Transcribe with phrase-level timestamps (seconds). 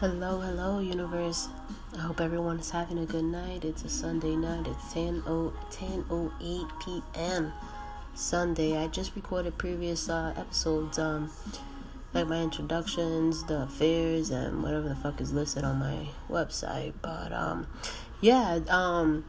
[0.00, 1.46] Hello, hello, universe.
[1.96, 3.64] I hope everyone is having a good night.
[3.64, 4.66] It's a Sunday night.
[4.66, 5.22] It's 10
[5.70, 6.32] 10
[6.84, 7.52] p.m.
[8.12, 8.76] Sunday.
[8.76, 11.30] I just recorded previous uh, episodes, um,
[12.12, 16.94] like my introductions, the affairs, and whatever the fuck is listed on my website.
[17.00, 17.68] But um,
[18.20, 19.24] yeah, um,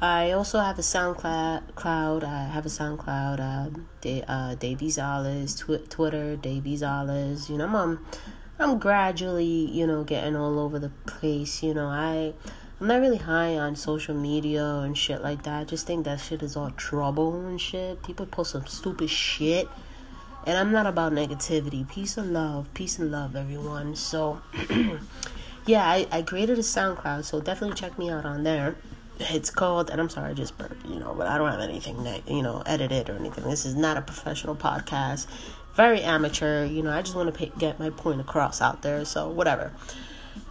[0.00, 1.74] I also have a SoundCloud.
[1.74, 2.24] Cloud.
[2.24, 3.38] I have a SoundCloud.
[3.38, 7.50] Uh, De- uh, Davey Zales, tw- Twitter, Davey Zales.
[7.50, 7.74] You know, I'm.
[7.74, 8.06] Um,
[8.60, 11.62] I'm gradually, you know, getting all over the place.
[11.62, 12.34] You know, I
[12.78, 15.60] I'm not really high on social media and shit like that.
[15.60, 18.02] I just think that shit is all trouble and shit.
[18.02, 19.66] People post some stupid shit.
[20.46, 21.88] And I'm not about negativity.
[21.88, 22.72] Peace and love.
[22.74, 23.96] Peace and love, everyone.
[23.96, 24.42] So,
[25.66, 28.76] yeah, I, I created a SoundCloud, so definitely check me out on there.
[29.18, 32.06] It's called, and I'm sorry, I just burped, you know, but I don't have anything,
[32.26, 33.44] you know, edited or anything.
[33.44, 35.26] This is not a professional podcast
[35.80, 36.66] very amateur.
[36.66, 39.04] You know, I just want to pay, get my point across out there.
[39.06, 39.72] So whatever.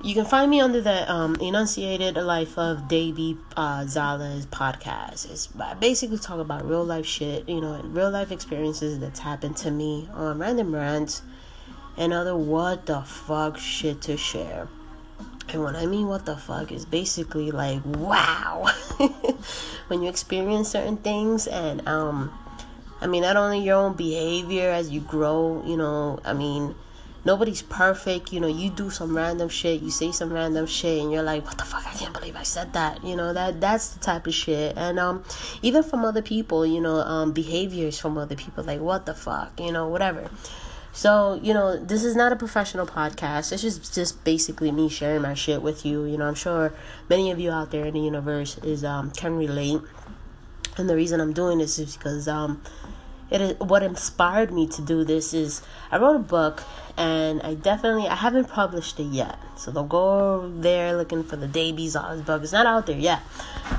[0.01, 5.29] You can find me under the um, Enunciated Life of Davey uh, Zales podcast.
[5.29, 9.20] It's I basically talk about real life shit, you know, and real life experiences that's
[9.20, 11.21] happened to me on random rants
[11.98, 14.67] and other what the fuck shit to share.
[15.49, 18.71] And what I mean, what the fuck, is basically like, wow.
[19.87, 22.32] when you experience certain things and, um,
[23.01, 26.75] I mean, not only your own behavior as you grow, you know, I mean,
[27.25, 28.33] nobody's perfect.
[28.33, 31.45] You know, you do some random shit, you say some random shit, and you're like,
[31.45, 31.85] what the fuck?
[31.87, 33.03] I can't believe I said that.
[33.03, 34.77] You know, that that's the type of shit.
[34.77, 35.23] And um,
[35.61, 39.59] even from other people, you know, um, behaviors from other people, like what the fuck,
[39.59, 40.29] you know, whatever.
[40.91, 43.51] So, you know, this is not a professional podcast.
[43.51, 46.03] It's just just basically me sharing my shit with you.
[46.03, 46.73] You know, I'm sure
[47.07, 49.81] many of you out there in the universe is um can relate.
[50.80, 52.62] And the reason I'm doing this is because um
[53.30, 56.63] it is what inspired me to do this is I wrote a book
[56.98, 59.38] and I definitely I haven't published it yet.
[59.57, 62.41] So don't go there looking for the Davies this book.
[62.44, 63.22] It's not out there yet.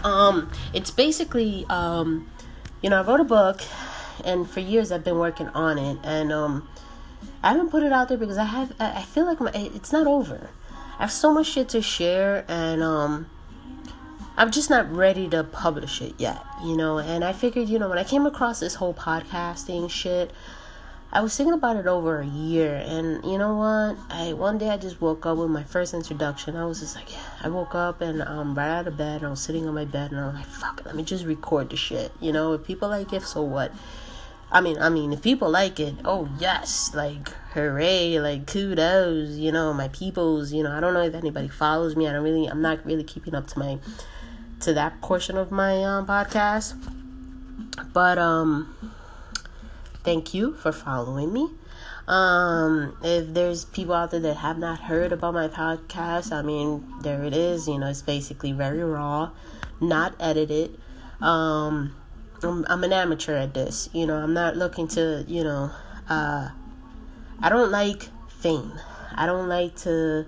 [0.04, 2.30] Um it's basically um
[2.82, 3.62] you know, I wrote a book
[4.24, 6.68] and for years I've been working on it and um
[7.42, 10.06] I haven't put it out there because I have I feel like my, it's not
[10.06, 10.50] over.
[10.98, 13.26] I have so much shit to share and um
[14.40, 16.96] I'm just not ready to publish it yet, you know.
[16.96, 20.30] And I figured, you know, when I came across this whole podcasting shit,
[21.12, 22.82] I was thinking about it over a year.
[22.86, 23.98] And you know what?
[24.08, 26.56] I one day I just woke up with my first introduction.
[26.56, 27.20] I was just like, yeah.
[27.42, 29.84] I woke up and um right out of bed and I was sitting on my
[29.84, 32.10] bed and I'm like, fuck it, let me just record the shit.
[32.18, 33.72] You know, if people like it, so what?
[34.50, 39.52] I mean, I mean, if people like it, oh yes, like hooray, like kudos, you
[39.52, 42.08] know, my peoples, you know, I don't know if anybody follows me.
[42.08, 43.78] I don't really, I'm not really keeping up to my
[44.60, 46.74] to that portion of my um, podcast.
[47.92, 48.74] But um,
[50.04, 51.50] thank you for following me.
[52.06, 56.84] Um, if there's people out there that have not heard about my podcast, I mean,
[57.02, 57.68] there it is.
[57.68, 59.30] You know, it's basically very raw,
[59.80, 60.78] not edited.
[61.20, 61.94] Um,
[62.42, 63.88] I'm, I'm an amateur at this.
[63.92, 65.70] You know, I'm not looking to, you know,
[66.08, 66.48] uh,
[67.40, 68.72] I don't like fame.
[69.14, 70.26] I don't like to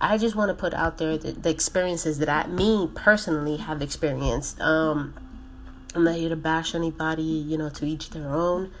[0.00, 3.80] I just want to put out there the, the experiences that I, me personally, have
[3.82, 4.60] experienced.
[4.60, 5.14] Um,
[5.94, 8.72] I'm not here to bash anybody, you know, to each their own.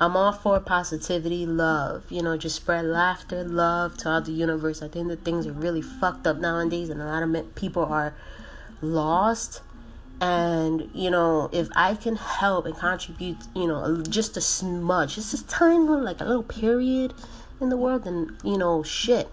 [0.00, 4.82] I'm all for positivity, love, you know, just spread laughter, love to all the universe.
[4.82, 8.14] I think that things are really fucked up nowadays, and a lot of people are
[8.80, 9.62] lost.
[10.20, 15.34] And, you know, if I can help and contribute, you know, just a smudge, just
[15.34, 17.12] a tiny little, like a little period
[17.60, 19.28] in the world, then, you know, shit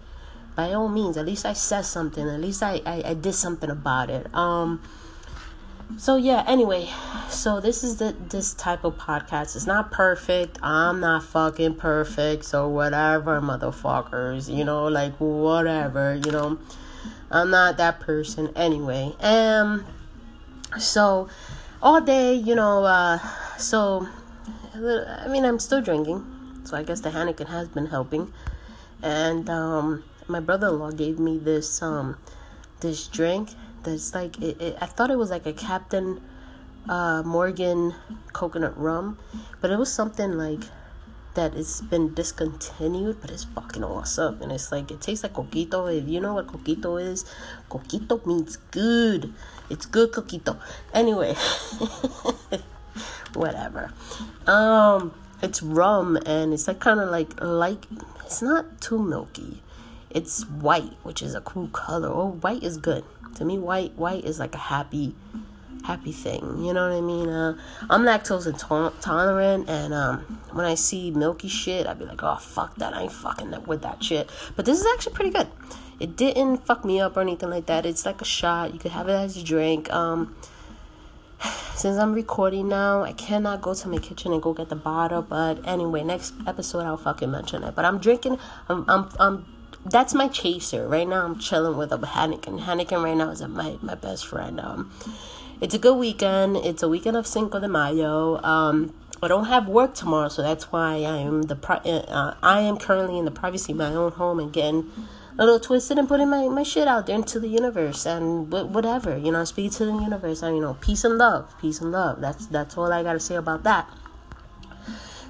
[0.55, 3.69] by all means at least i said something at least i i, I did something
[3.69, 4.33] about it.
[4.33, 4.81] Um
[5.97, 6.89] so yeah anyway
[7.29, 9.55] so this is the this type of podcast.
[9.55, 10.57] It's not perfect.
[10.63, 16.59] I'm not fucking perfect so whatever motherfuckers you know like whatever you know.
[17.29, 19.15] I'm not that person anyway.
[19.21, 19.85] Um
[20.77, 21.29] so
[21.81, 23.17] all day you know uh
[23.57, 24.07] so
[24.75, 26.23] i mean i'm still drinking
[26.63, 28.31] so i guess the Heineken has been helping.
[29.01, 32.17] And um my brother-in-law gave me this um
[32.79, 33.49] this drink
[33.83, 36.21] that's like it, it, I thought it was like a Captain
[36.89, 37.93] uh, Morgan
[38.33, 39.17] coconut rum,
[39.59, 40.61] but it was something like
[41.33, 44.41] that it's been discontinued, but it's fucking awesome.
[44.41, 45.87] And it's like it tastes like coquito.
[45.95, 47.25] If you know what coquito is,
[47.69, 49.33] coquito means good.
[49.69, 50.59] It's good coquito.
[50.93, 51.35] Anyway,
[53.33, 53.93] whatever.
[54.45, 57.85] Um, it's rum and it's like kind of like like
[58.25, 59.61] it's not too milky
[60.15, 62.09] it's white, which is a cool color.
[62.09, 63.03] Oh, white is good.
[63.35, 65.15] To me, white white is like a happy
[65.83, 66.63] happy thing.
[66.63, 67.29] You know what I mean?
[67.29, 67.57] Uh,
[67.89, 70.19] I'm lactose intolerant, and um,
[70.51, 73.81] when I see milky shit, I'd be like, oh fuck that, I ain't fucking with
[73.81, 74.29] that shit.
[74.55, 75.47] But this is actually pretty good.
[75.99, 77.85] It didn't fuck me up or anything like that.
[77.85, 78.73] It's like a shot.
[78.73, 79.91] You could have it as a drink.
[79.93, 80.35] Um,
[81.75, 85.21] since I'm recording now, I cannot go to my kitchen and go get the bottle.
[85.21, 87.75] But anyway, next episode I'll fucking mention it.
[87.75, 88.39] But I'm drinking.
[88.67, 89.45] I'm I'm I'm.
[89.85, 91.25] That's my chaser right now.
[91.25, 92.61] I'm chilling with a Heineken.
[92.61, 94.59] Heineken right now is my my best friend.
[94.59, 94.91] Um,
[95.59, 96.57] it's a good weekend.
[96.57, 98.41] It's a weekend of Cinco de Mayo.
[98.43, 98.93] Um,
[99.23, 102.77] I don't have work tomorrow, so that's why I am the pri- uh, I am
[102.77, 104.91] currently in the privacy of my own home and getting
[105.37, 109.17] a little twisted and putting my, my shit out there into the universe and whatever
[109.17, 112.19] you know speak to the universe and you know peace and love peace and love
[112.19, 113.89] that's that's all i gotta say about that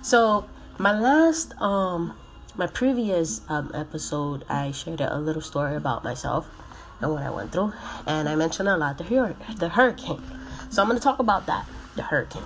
[0.01, 2.17] so my last um
[2.55, 6.47] my previous um episode i shared a little story about myself
[7.01, 7.73] and what I went through.
[8.05, 10.21] And I mentioned a lot the hur- the hurricane.
[10.69, 11.65] So I'm going to talk about that,
[11.95, 12.43] the hurricane.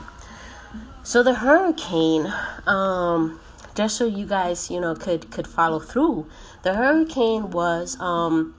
[1.03, 2.33] So the hurricane,
[2.65, 3.39] um,
[3.75, 6.27] just so you guys, you know, could could follow through.
[6.63, 8.55] The hurricane was um,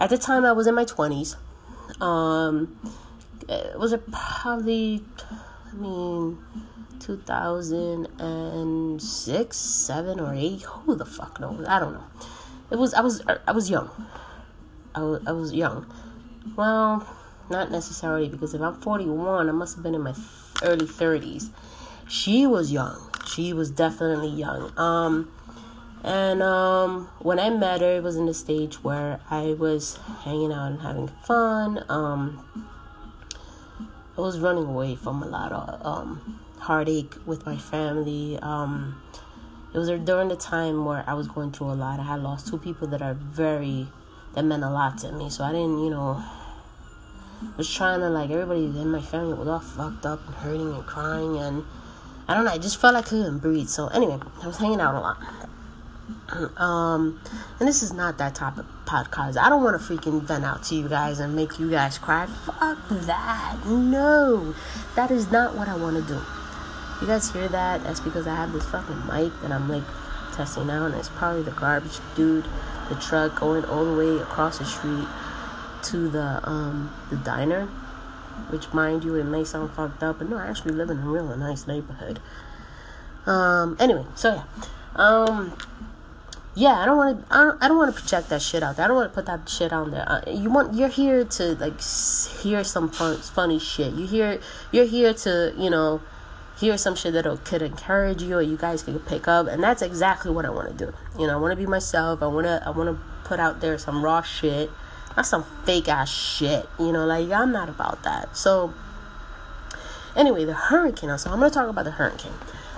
[0.00, 1.36] at the time I was in my 20s.
[2.00, 2.78] Um,
[3.48, 6.38] it was a probably, I mean,
[7.00, 10.62] 2006, seven or eight.
[10.62, 11.66] Who the fuck knows?
[11.66, 12.04] I don't know.
[12.70, 13.90] It was I was I was young.
[14.94, 15.92] I was young.
[16.56, 17.06] Well,
[17.50, 20.14] not necessarily because if I'm 41, I must have been in my
[20.62, 21.50] early 30s.
[22.08, 23.10] She was young.
[23.26, 24.72] She was definitely young.
[24.78, 25.30] Um,
[26.02, 30.52] and um, when I met her, it was in the stage where I was hanging
[30.52, 31.84] out and having fun.
[31.88, 32.44] Um,
[34.16, 38.38] I was running away from a lot of um, heartache with my family.
[38.42, 39.00] Um,
[39.72, 42.00] it was during the time where I was going through a lot.
[42.00, 43.88] I had lost two people that are very
[44.34, 45.30] that meant a lot to me.
[45.30, 46.22] So I didn't, you know,
[47.56, 50.86] was trying to like everybody in my family was all fucked up and hurting and
[50.86, 51.64] crying and
[52.28, 52.52] I don't know.
[52.52, 53.68] I just felt like I couldn't breathe.
[53.68, 55.18] So anyway, I was hanging out a lot.
[56.56, 57.20] Um,
[57.58, 59.36] and this is not that type of podcast.
[59.36, 62.26] I don't want to freaking vent out to you guys and make you guys cry.
[62.26, 63.58] Fuck that.
[63.66, 64.54] No,
[64.94, 66.20] that is not what I want to do.
[67.00, 67.82] You guys hear that?
[67.84, 69.84] That's because I have this fucking mic that I'm like
[70.32, 72.46] testing out, and it's probably the garbage dude
[72.90, 75.06] the truck going all the way across the street
[75.82, 77.66] to the um the diner
[78.50, 81.06] which mind you it may sound fucked up but no i actually live in a
[81.06, 82.20] really nice neighborhood.
[83.26, 84.44] Um anyway so yeah.
[84.96, 85.56] Um
[86.56, 88.76] yeah i don't want to I don't, I don't want to project that shit out
[88.76, 88.84] there.
[88.84, 90.04] I don't want to put that shit on there.
[90.06, 91.80] Uh, you want you're here to like
[92.42, 93.94] hear some fun, funny shit.
[93.94, 94.40] You hear
[94.72, 96.00] you're here to you know
[96.60, 99.80] here's some shit that could encourage you or you guys could pick up and that's
[99.80, 100.92] exactly what i want to do.
[101.18, 102.22] You know i want to be myself.
[102.22, 104.70] I want to i want to put out there some raw shit
[105.16, 108.36] not some fake ass shit you know like i'm not about that.
[108.36, 108.74] So
[110.14, 112.34] anyway the hurricane so i'm gonna talk about the hurricane.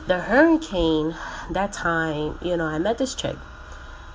[0.06, 1.16] The hurricane
[1.50, 3.36] that time you know i met this chick.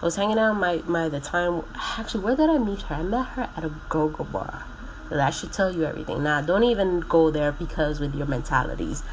[0.02, 1.64] I was hanging out my my the time
[1.98, 2.96] actually where did i meet her?
[2.96, 4.64] I met her at a go-go bar.
[5.10, 6.24] That should tell you everything.
[6.24, 9.04] Now don't even go there because with your mentalities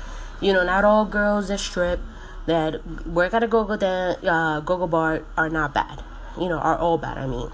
[0.40, 2.00] you know, not all girls that strip
[2.46, 6.02] that work at a go-go dan- uh, go-go bar are not bad.
[6.38, 7.16] You know, are all bad.
[7.16, 7.50] I mean,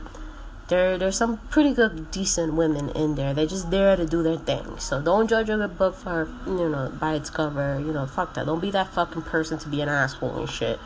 [0.71, 3.35] there there's some pretty good, decent women in there.
[3.35, 4.79] They're just there to do their thing.
[4.79, 7.79] So don't judge a book for you know by its cover.
[7.79, 8.47] You know, fuck that.
[8.47, 10.79] Don't be that fucking person to be an asshole and shit.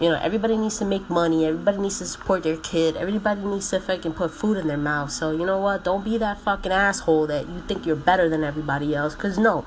[0.00, 1.46] You know, everybody needs to make money.
[1.46, 2.96] Everybody needs to support their kid.
[2.96, 5.10] Everybody needs to fucking put food in their mouth.
[5.10, 5.84] So you know what?
[5.84, 9.14] Don't be that fucking asshole that you think you're better than everybody else.
[9.14, 9.64] Cause no,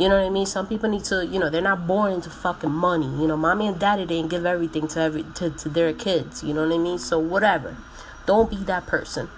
[0.00, 0.46] you know what I mean?
[0.46, 3.04] Some people need to, you know, they're not born into fucking money.
[3.04, 6.42] You know, mommy and daddy didn't give everything to every to, to their kids.
[6.42, 6.98] You know what I mean?
[6.98, 7.76] So whatever.
[8.24, 9.28] Don't be that person.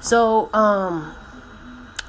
[0.00, 1.16] So, um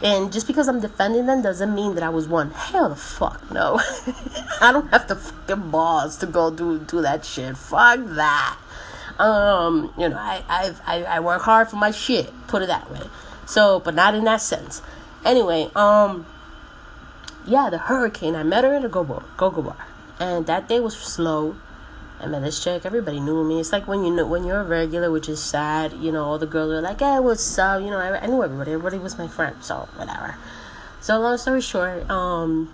[0.04, 2.52] and just because I'm defending them doesn't mean that I was one.
[2.52, 3.82] Hell the fuck no.
[4.62, 7.58] I don't have the fucking balls to go do do that shit.
[7.58, 8.58] Fuck that.
[9.18, 12.32] Um, you know, I I've, I I work hard for my shit.
[12.46, 13.02] Put it that way.
[13.48, 14.84] So, but not in that sense.
[15.24, 16.28] Anyway, um
[17.48, 18.36] yeah, the hurricane.
[18.36, 19.78] I met her in a go-go go-go bar,
[20.20, 21.56] and that day was slow.
[22.20, 22.86] I met this chick.
[22.86, 23.60] Everybody knew me.
[23.60, 25.94] It's like when you know when you're a regular, which is sad.
[25.94, 28.44] You know, all the girls are like, "Hey, what's up?" You know, I, I knew
[28.44, 28.72] everybody.
[28.72, 30.36] Everybody was my friend, so whatever.
[31.02, 32.74] So long story short, um,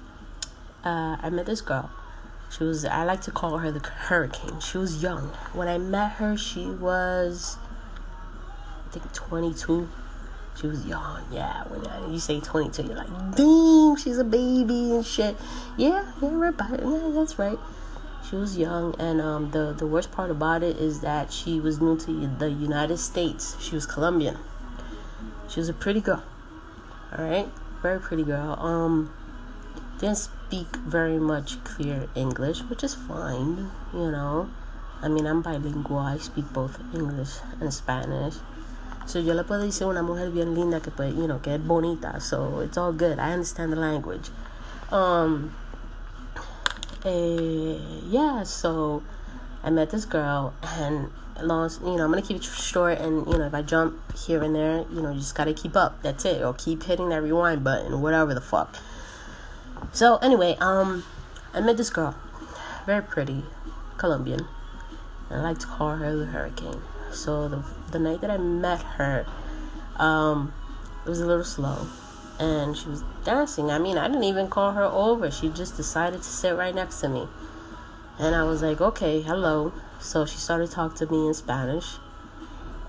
[0.86, 1.90] uh, I met this girl.
[2.50, 2.86] She was.
[2.86, 4.60] I like to call her the hurricane.
[4.60, 5.30] She was young.
[5.54, 7.58] When I met her, she was,
[8.88, 9.90] I think, 22
[10.62, 11.64] she was young, yeah.
[11.64, 15.36] When you say 22, you're like, damn, she's a baby and shit.
[15.76, 16.54] Yeah, yeah, right.
[16.60, 17.58] Yeah, that's right.
[18.30, 21.82] She was young, and um, the the worst part about it is that she was
[21.82, 23.58] new to the United States.
[23.60, 24.38] She was Colombian.
[25.50, 26.24] She was a pretty girl.
[27.12, 27.50] All right.
[27.82, 28.54] very pretty girl.
[28.60, 29.12] Um,
[30.00, 34.50] didn't speak very much clear English, which is fine, you know.
[35.02, 35.98] I mean, I'm bilingual.
[35.98, 38.36] I speak both English and Spanish.
[39.12, 41.60] So yo le puedo decir una mujer bien linda que pues, you know, que es
[41.60, 42.22] bonita.
[42.22, 43.20] So it's all good.
[43.20, 44.30] I understand the language.
[44.90, 45.54] Um,
[47.04, 47.78] eh,
[48.08, 49.04] yeah, so
[49.66, 53.38] I met this girl and long you know, I'm gonna keep it short and you
[53.38, 56.02] know, if I jump here and there, you know, you just gotta keep up.
[56.04, 56.42] That's it.
[56.42, 58.78] Or keep hitting that rewind button, whatever the fuck.
[59.92, 61.04] So anyway, um
[61.54, 62.16] I met this girl.
[62.86, 63.44] Very pretty,
[63.98, 64.48] Colombian.
[65.30, 66.80] I like to call her the hurricane.
[67.12, 69.26] So the the night that I met her,
[69.98, 70.54] um,
[71.06, 71.88] it was a little slow.
[72.40, 73.70] And she was dancing.
[73.70, 75.30] I mean, I didn't even call her over.
[75.30, 77.28] She just decided to sit right next to me.
[78.18, 79.74] And I was like, okay, hello.
[80.00, 81.98] So she started talking to me in Spanish.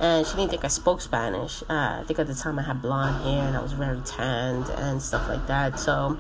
[0.01, 1.63] And she didn't think I spoke Spanish.
[1.69, 4.69] Uh, I think at the time I had blonde hair and I was very tanned
[4.71, 5.79] and stuff like that.
[5.79, 6.19] So,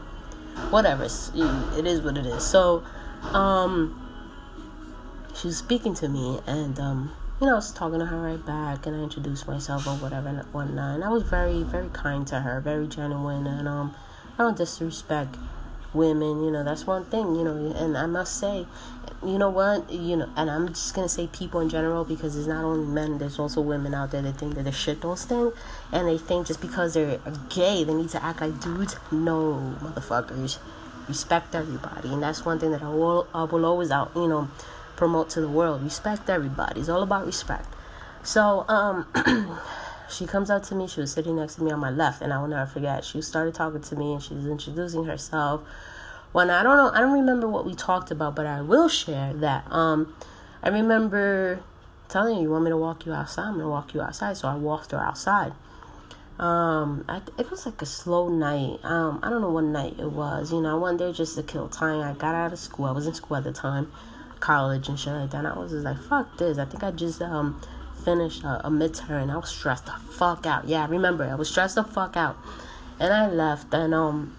[0.70, 1.04] whatever.
[1.04, 2.44] It is what it is.
[2.44, 2.84] So,
[3.32, 3.98] um,
[5.34, 7.12] she was speaking to me and, um,
[7.42, 10.28] you know, I was talking to her right back and I introduced myself or whatever
[10.28, 10.94] and whatnot.
[10.94, 13.48] And I was very, very kind to her, very genuine.
[13.48, 13.96] And, um,
[14.38, 15.34] I don't disrespect
[15.92, 18.64] women, you know, that's one thing, you know, and I must say,
[19.24, 22.46] you know what, you know, and I'm just gonna say people in general because it's
[22.46, 25.52] not only men, there's also women out there that think that the shit don't stink,
[25.90, 27.20] and they think just because they're
[27.50, 28.96] gay, they need to act like dudes.
[29.10, 30.58] No, motherfuckers,
[31.08, 34.48] respect everybody, and that's one thing that I will, I will always out, you know,
[35.02, 35.82] promote to the world.
[35.82, 36.78] Respect everybody.
[36.78, 37.66] It's all about respect.
[38.22, 39.08] So, um.
[40.08, 40.86] she comes up to me.
[40.86, 43.04] She was sitting next to me on my left, and I will never forget.
[43.04, 45.62] She started talking to me, and she was introducing herself.
[46.30, 49.32] When I don't know, I don't remember what we talked about, but I will share
[49.34, 49.64] that.
[49.72, 50.14] Um,
[50.62, 51.62] I remember
[52.08, 53.48] telling her, "You want me to walk you outside?
[53.48, 55.52] I'm gonna walk you outside." So I walked her outside.
[56.38, 58.78] Um, I, it was like a slow night.
[58.84, 60.52] Um, I don't know what night it was.
[60.52, 62.00] You know, I went there just to kill time.
[62.00, 62.86] I got out of school.
[62.86, 63.90] I was in school at the time,
[64.42, 65.38] college and shit like that.
[65.38, 67.58] And I was just like, "Fuck this!" I think I just um
[68.04, 69.30] finished a, a midterm.
[69.30, 70.68] I was stressed the fuck out.
[70.68, 71.24] Yeah, I remember.
[71.24, 72.36] I was stressed the fuck out.
[72.98, 74.36] And I left and um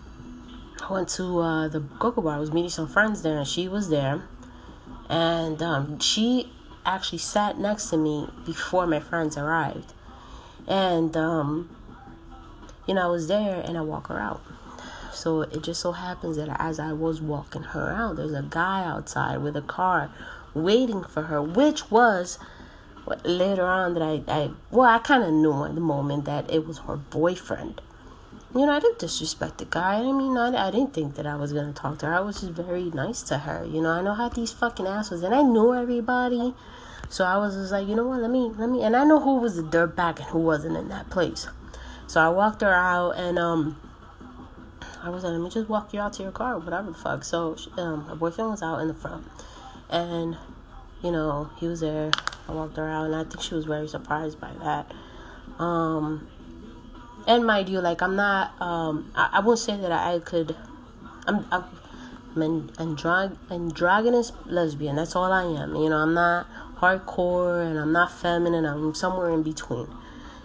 [0.82, 2.36] I went to uh, the Coco Bar.
[2.36, 4.22] I was meeting some friends there and she was there.
[5.10, 6.52] And um, she
[6.86, 9.94] actually sat next to me before my friends arrived.
[10.68, 11.70] And um
[12.86, 14.42] you know, I was there and I walk her out.
[15.14, 18.84] So it just so happens that as I was walking her out, there's a guy
[18.84, 20.12] outside with a car
[20.54, 22.40] waiting for her, which was
[23.24, 26.66] later on that I, I well, I kind of knew at the moment that it
[26.66, 27.82] was her boyfriend.
[28.56, 29.96] You know, I didn't disrespect the guy.
[29.96, 32.14] I mean, I, I didn't think that I was gonna talk to her.
[32.14, 33.66] I was just very nice to her.
[33.66, 36.54] You know, I know how these fucking assholes, and I knew everybody,
[37.10, 38.22] so I was just like, you know what?
[38.22, 40.90] Let me, let me, and I know who was the dirtbag and who wasn't in
[40.90, 41.48] that place.
[42.08, 43.80] So I walked her out, and um,
[45.04, 47.26] I was like, let me just walk you out to your car, whatever the fuck.
[47.26, 49.28] So um, her boyfriend was out in the front,
[49.90, 50.38] and
[51.02, 52.10] you know, he was there.
[52.48, 54.92] I walked her out, and I think she was very surprised by that.
[55.62, 56.28] Um,
[57.28, 60.56] and mind you, like I'm not, um, I, I won't say that I could.
[61.28, 61.66] I'm, I'm,
[62.36, 64.96] an androg- androgynous lesbian.
[64.96, 65.76] That's all I am.
[65.76, 68.66] You know, I'm not hardcore and I'm not feminine.
[68.66, 69.88] I'm somewhere in between.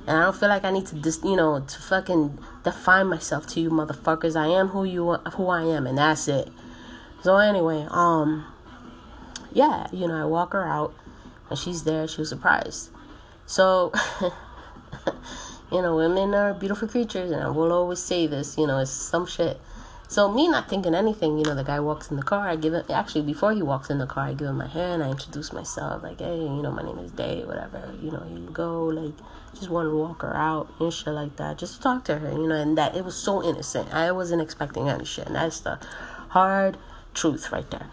[0.08, 3.46] And I don't feel like I need to just, you know, to fucking define myself
[3.48, 4.36] to you motherfuckers.
[4.36, 6.48] I am who you are, who I am and that's it.
[7.22, 8.46] So anyway, um
[9.52, 10.94] yeah, you know, I walk her out
[11.50, 12.08] and she's there.
[12.08, 12.90] She was surprised.
[13.46, 13.92] So,
[15.72, 18.90] you know, women are beautiful creatures, and I will always say this, you know, it's
[18.90, 19.60] some shit.
[20.10, 22.48] So, me not thinking anything, you know, the guy walks in the car.
[22.48, 25.02] I give him, actually, before he walks in the car, I give him my hand.
[25.02, 27.94] I introduce myself, like, hey, you know, my name is Day, whatever.
[28.00, 28.86] You know, here you go.
[28.86, 29.12] Like,
[29.54, 31.58] just want to walk her out and shit like that.
[31.58, 33.92] Just talk to her, you know, and that it was so innocent.
[33.92, 35.26] I wasn't expecting any shit.
[35.26, 35.78] And that's the
[36.30, 36.78] hard
[37.12, 37.90] truth right there.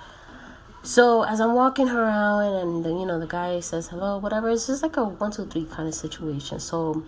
[0.84, 4.51] So as I'm walking her out, and, and you know the guy says hello, whatever.
[4.51, 6.60] It's just like a one, two, three kind of situation.
[6.60, 7.03] So,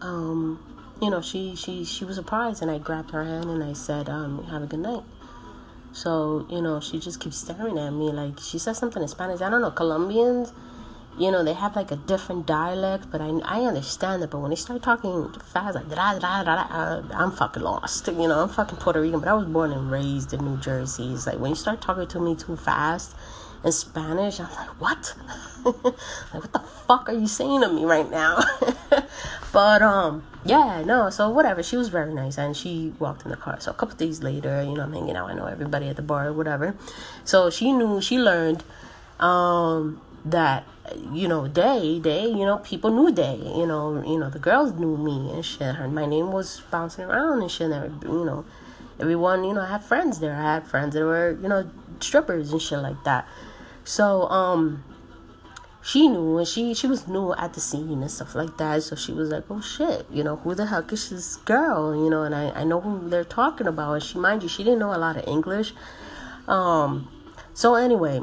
[0.00, 0.58] um,
[1.00, 4.08] you know, she she she was surprised, and I grabbed her hand and I said,
[4.08, 5.04] um, "Have a good night."
[5.92, 9.40] So you know, she just keeps staring at me like she said something in Spanish.
[9.40, 10.52] I don't know Colombians
[11.18, 14.30] you know, they have like a different dialect, but I, I understand it.
[14.30, 18.06] But when they start talking fast, like, da, da, da, da, I'm fucking lost.
[18.06, 21.12] You know, I'm fucking Puerto Rican, but I was born and raised in New Jersey.
[21.12, 23.16] It's like when you start talking to me too fast
[23.64, 25.14] in Spanish, I'm like, what?
[25.64, 25.74] like,
[26.32, 28.38] what the fuck are you saying to me right now?
[29.52, 31.62] but, um, yeah, no, so whatever.
[31.62, 33.60] She was very nice and she walked in the car.
[33.60, 35.30] So a couple days later, you know, I'm hanging out.
[35.30, 36.74] I know everybody at the bar, or whatever.
[37.24, 38.64] So she knew, she learned,
[39.18, 40.64] um, that
[41.12, 44.72] you know day day you know people knew day you know you know the girls
[44.72, 48.44] knew me and shit her my name was bouncing around and shit and you know
[48.98, 51.68] everyone you know i had friends there i had friends that were you know
[52.00, 53.26] strippers and shit like that
[53.88, 54.84] so um
[55.82, 58.94] she knew and she she was new at the scene and stuff like that so
[58.94, 62.22] she was like oh shit you know who the heck is this girl you know
[62.22, 64.94] and i i know who they're talking about and she mind you she didn't know
[64.94, 65.72] a lot of english
[66.46, 67.08] um
[67.54, 68.20] so anyway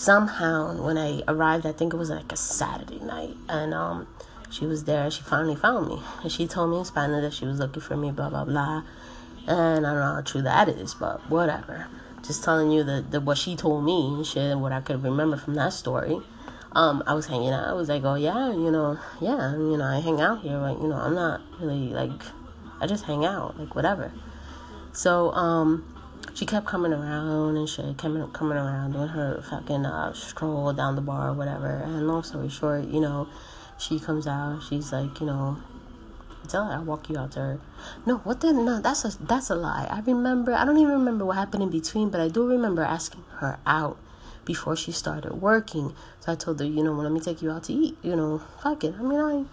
[0.00, 4.06] somehow when I arrived, I think it was like a Saturday night, and um,
[4.50, 5.04] she was there.
[5.04, 7.82] and She finally found me, and she told me in Spanish that she was looking
[7.82, 8.10] for me.
[8.10, 8.82] Blah blah blah,
[9.46, 11.88] and I don't know how true that is, but whatever.
[12.24, 15.36] Just telling you the, the what she told me and shit, what I could remember
[15.36, 16.20] from that story.
[16.72, 17.66] Um, I was hanging out.
[17.66, 20.56] I was like, oh yeah, you know, yeah, you know, I hang out here.
[20.58, 22.22] Like, you know, I'm not really like,
[22.80, 24.12] I just hang out, like whatever.
[24.92, 25.84] So um,
[26.34, 30.94] she kept coming around and shit, coming coming around doing her fucking uh, stroll down
[30.94, 31.82] the bar or whatever.
[31.84, 33.26] And long story short, you know,
[33.78, 34.62] she comes out.
[34.68, 35.58] She's like, you know,
[36.58, 37.60] I'll walk you out to her.
[38.06, 38.80] No, what the no?
[38.80, 39.86] That's a that's a lie.
[39.90, 40.52] I remember.
[40.52, 43.98] I don't even remember what happened in between, but I do remember asking her out
[44.44, 45.94] before she started working.
[46.20, 47.96] So I told her, you know, well, let me take you out to eat.
[48.02, 48.94] You know, fuck it.
[48.98, 49.44] I mean, I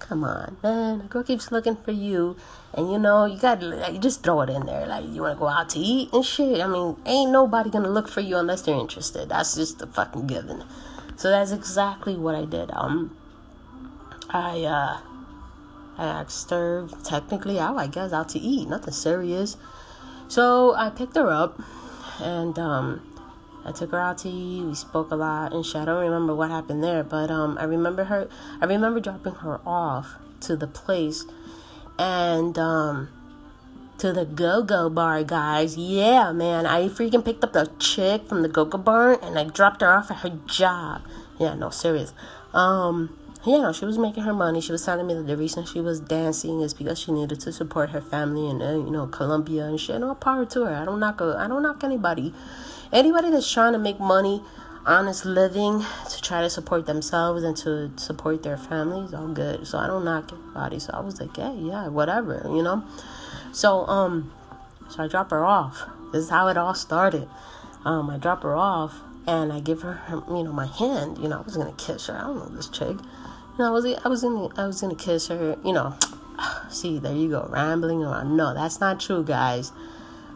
[0.00, 1.02] Come on, man.
[1.02, 2.36] A girl keeps looking for you,
[2.74, 4.86] and you know you got like, you just throw it in there.
[4.86, 6.60] Like you want to go out to eat and shit.
[6.60, 9.28] I mean, ain't nobody gonna look for you unless they're interested.
[9.28, 10.64] That's just the fucking given.
[11.16, 12.70] So that's exactly what I did.
[12.72, 13.16] Um,
[14.30, 15.00] I uh,
[16.00, 18.68] I asked her technically out, I guess, out to eat.
[18.68, 19.58] Nothing serious.
[20.28, 21.60] So I picked her up,
[22.18, 23.02] and um,
[23.66, 24.64] I took her out to eat.
[24.64, 25.82] We spoke a lot and shit.
[25.82, 28.30] I don't remember what happened there, but um, I remember her.
[28.62, 31.26] I remember dropping her off to the place,
[31.98, 33.10] and um,
[33.98, 35.76] to the Go Go Bar, guys.
[35.76, 39.44] Yeah, man, I freaking picked up the chick from the Go Go Bar, and I
[39.44, 41.02] dropped her off at her job.
[41.38, 42.14] Yeah, no, serious.
[42.54, 43.14] Um,
[43.46, 44.60] yeah, she was making her money.
[44.60, 47.52] She was telling me that the reason she was dancing is because she needed to
[47.52, 49.98] support her family and uh, you know Colombia and shit.
[50.00, 50.74] No power to her.
[50.74, 51.22] I don't knock.
[51.22, 52.34] I don't knock anybody.
[52.92, 54.42] Anybody that's trying to make money,
[54.84, 59.66] honest living, to try to support themselves and to support their families, all good.
[59.66, 60.78] So I don't knock anybody.
[60.78, 62.84] So I was like, hey, yeah, whatever, you know.
[63.52, 64.30] So um,
[64.90, 65.82] so I drop her off.
[66.12, 67.26] This is how it all started.
[67.86, 71.16] Um, I drop her off and I give her, her, you know, my hand.
[71.18, 72.16] You know, I was gonna kiss her.
[72.16, 72.96] I don't know this chick.
[73.60, 75.54] Know, I was, I was gonna, I was gonna kiss her.
[75.62, 75.94] You know,
[76.70, 78.34] see, there you go, rambling around.
[78.34, 79.70] No, that's not true, guys.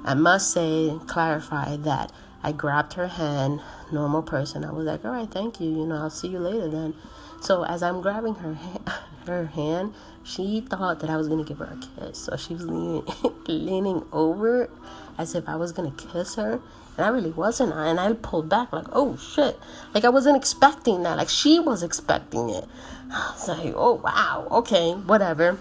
[0.04, 4.62] I must say, clarify that I grabbed her hand, normal person.
[4.62, 5.70] I was like, all right, thank you.
[5.70, 6.92] You know, I'll see you later then.
[7.40, 8.58] So as I'm grabbing her
[9.26, 12.18] her hand, she thought that I was gonna give her a kiss.
[12.18, 13.06] So she was leaning
[13.46, 14.68] leaning over
[15.16, 16.60] as if I was gonna kiss her.
[16.98, 17.72] And I really wasn't.
[17.72, 19.58] And I pulled back like, oh shit.
[19.94, 21.16] Like I wasn't expecting that.
[21.16, 22.66] Like she was expecting it.
[23.14, 25.58] I was like, oh wow, okay, whatever.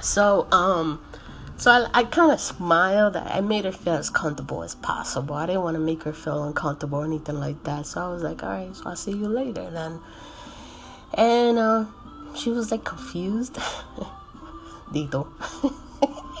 [0.00, 1.00] So, um,
[1.58, 3.16] so I, I kind of smiled.
[3.16, 5.34] I made her feel as comfortable as possible.
[5.34, 7.86] I didn't want to make her feel uncomfortable or anything like that.
[7.86, 10.00] So I was like, all right, so I'll see you later then.
[11.14, 11.84] And uh,
[12.34, 13.54] she was like confused.
[14.92, 15.28] Dito.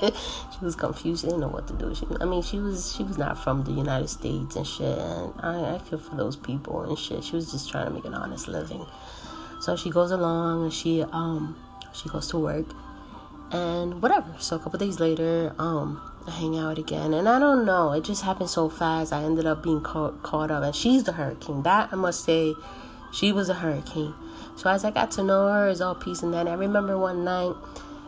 [0.00, 1.22] she was confused.
[1.22, 1.94] She didn't know what to do.
[1.94, 4.98] She, I mean, she was she was not from the United States and shit.
[4.98, 7.24] And I, I feel for those people and shit.
[7.24, 8.86] She was just trying to make an honest living.
[9.66, 11.56] So she goes along and she um
[11.92, 12.66] she goes to work
[13.50, 14.32] and whatever.
[14.38, 17.90] So a couple days later, um, I hang out again, and I don't know.
[17.90, 19.12] It just happened so fast.
[19.12, 21.64] I ended up being caught caught up, and she's the hurricane.
[21.64, 22.54] That I must say,
[23.12, 24.14] she was a hurricane.
[24.54, 26.46] So as I got to know her, it's all peace and that.
[26.46, 27.56] I remember one night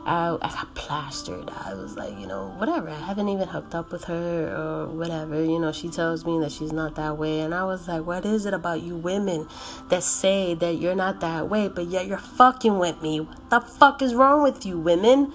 [0.08, 1.50] I, I got plastered.
[1.50, 2.88] I was like, you know, whatever.
[2.88, 5.44] I haven't even hooked up with her or whatever.
[5.44, 7.40] You know, she tells me that she's not that way.
[7.40, 9.46] And I was like, what is it about you women
[9.90, 13.20] that say that you're not that way, but yet you're fucking with me?
[13.20, 15.30] What the fuck is wrong with you, women?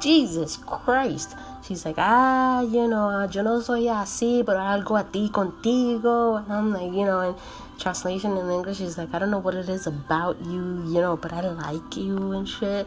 [0.00, 1.36] Jesus Christ.
[1.62, 6.42] She's like, ah, you know, yo no soy así, pero algo a ti contigo.
[6.42, 7.36] And I'm like, you know, and
[7.78, 11.16] translation in English is like, I don't know what it is about you, you know,
[11.16, 12.86] but I like you and shit.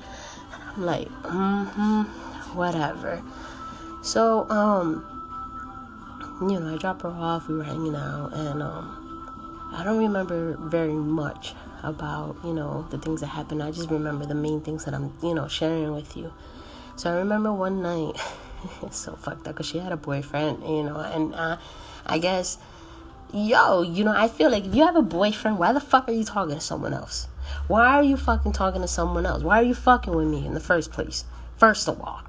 [0.79, 2.03] Like, mm-hmm,
[2.55, 3.21] whatever.
[4.01, 5.05] So, um,
[6.41, 10.57] you know, I dropped her off, we were hanging out, and, um, I don't remember
[10.57, 13.61] very much about, you know, the things that happened.
[13.61, 16.33] I just remember the main things that I'm, you know, sharing with you.
[16.95, 18.15] So I remember one night,
[18.91, 21.57] so fucked up because she had a boyfriend, you know, and uh,
[22.05, 22.57] I guess,
[23.33, 26.13] yo, you know, I feel like if you have a boyfriend, why the fuck are
[26.13, 27.27] you talking to someone else?
[27.67, 29.43] Why are you fucking talking to someone else?
[29.43, 31.25] Why are you fucking with me in the first place?
[31.57, 32.21] First of all,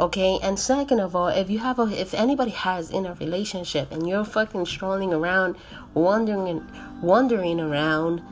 [0.00, 3.90] Okay, and second of all, if you have a, if anybody has in a relationship
[3.90, 5.56] and you're fucking strolling around,
[5.92, 6.64] wandering,
[7.02, 8.22] wandering around,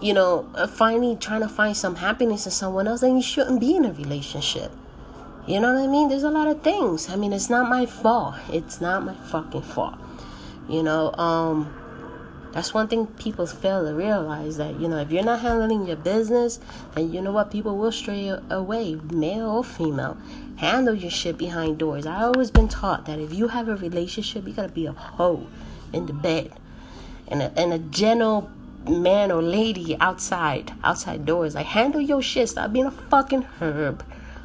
[0.00, 3.58] you know, uh, finally trying to find some happiness in someone else, then you shouldn't
[3.58, 4.70] be in a relationship.
[5.44, 6.08] You know what I mean?
[6.08, 7.10] There's a lot of things.
[7.10, 8.36] I mean, it's not my fault.
[8.52, 9.98] It's not my fucking fault.
[10.68, 11.74] You know, um,
[12.52, 15.96] that's one thing people fail to realize that, you know, if you're not handling your
[15.96, 16.60] business,
[16.94, 17.50] then you know what?
[17.50, 20.18] People will stray away, male or female.
[20.56, 22.06] Handle your shit behind doors.
[22.06, 25.46] I always been taught that if you have a relationship, you gotta be a hoe
[25.92, 26.52] in the bed.
[27.28, 28.50] And a, and a gentle
[28.88, 31.54] man or lady outside, outside doors.
[31.54, 32.50] Like, handle your shit.
[32.50, 34.04] Stop being a fucking herb.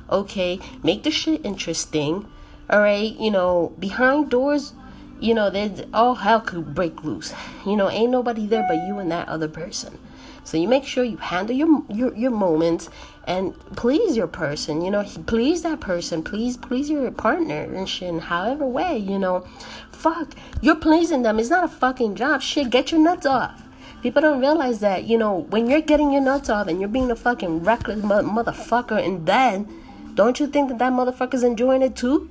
[0.10, 0.60] Okay?
[0.82, 2.26] Make the shit interesting.
[2.70, 3.20] Alright?
[3.20, 4.74] You know, behind doors,
[5.20, 7.34] you know, there's all hell could break loose.
[7.66, 9.98] You know, ain't nobody there but you and that other person.
[10.44, 12.90] So you make sure you handle your your, your moments
[13.26, 14.82] and please your person.
[14.82, 16.24] You know, please that person.
[16.24, 18.08] Please please your partner and shit.
[18.08, 19.46] In however way, you know,
[19.92, 21.40] fuck, you're pleasing them.
[21.40, 22.42] It's not a fucking job.
[22.42, 23.62] Shit, get your nuts off.
[24.02, 27.12] People don't realize that, you know, when you're getting your nuts off and you're being
[27.12, 29.68] a fucking reckless mo- motherfucker and then
[30.14, 32.30] don't you think that that motherfucker's enjoying it too?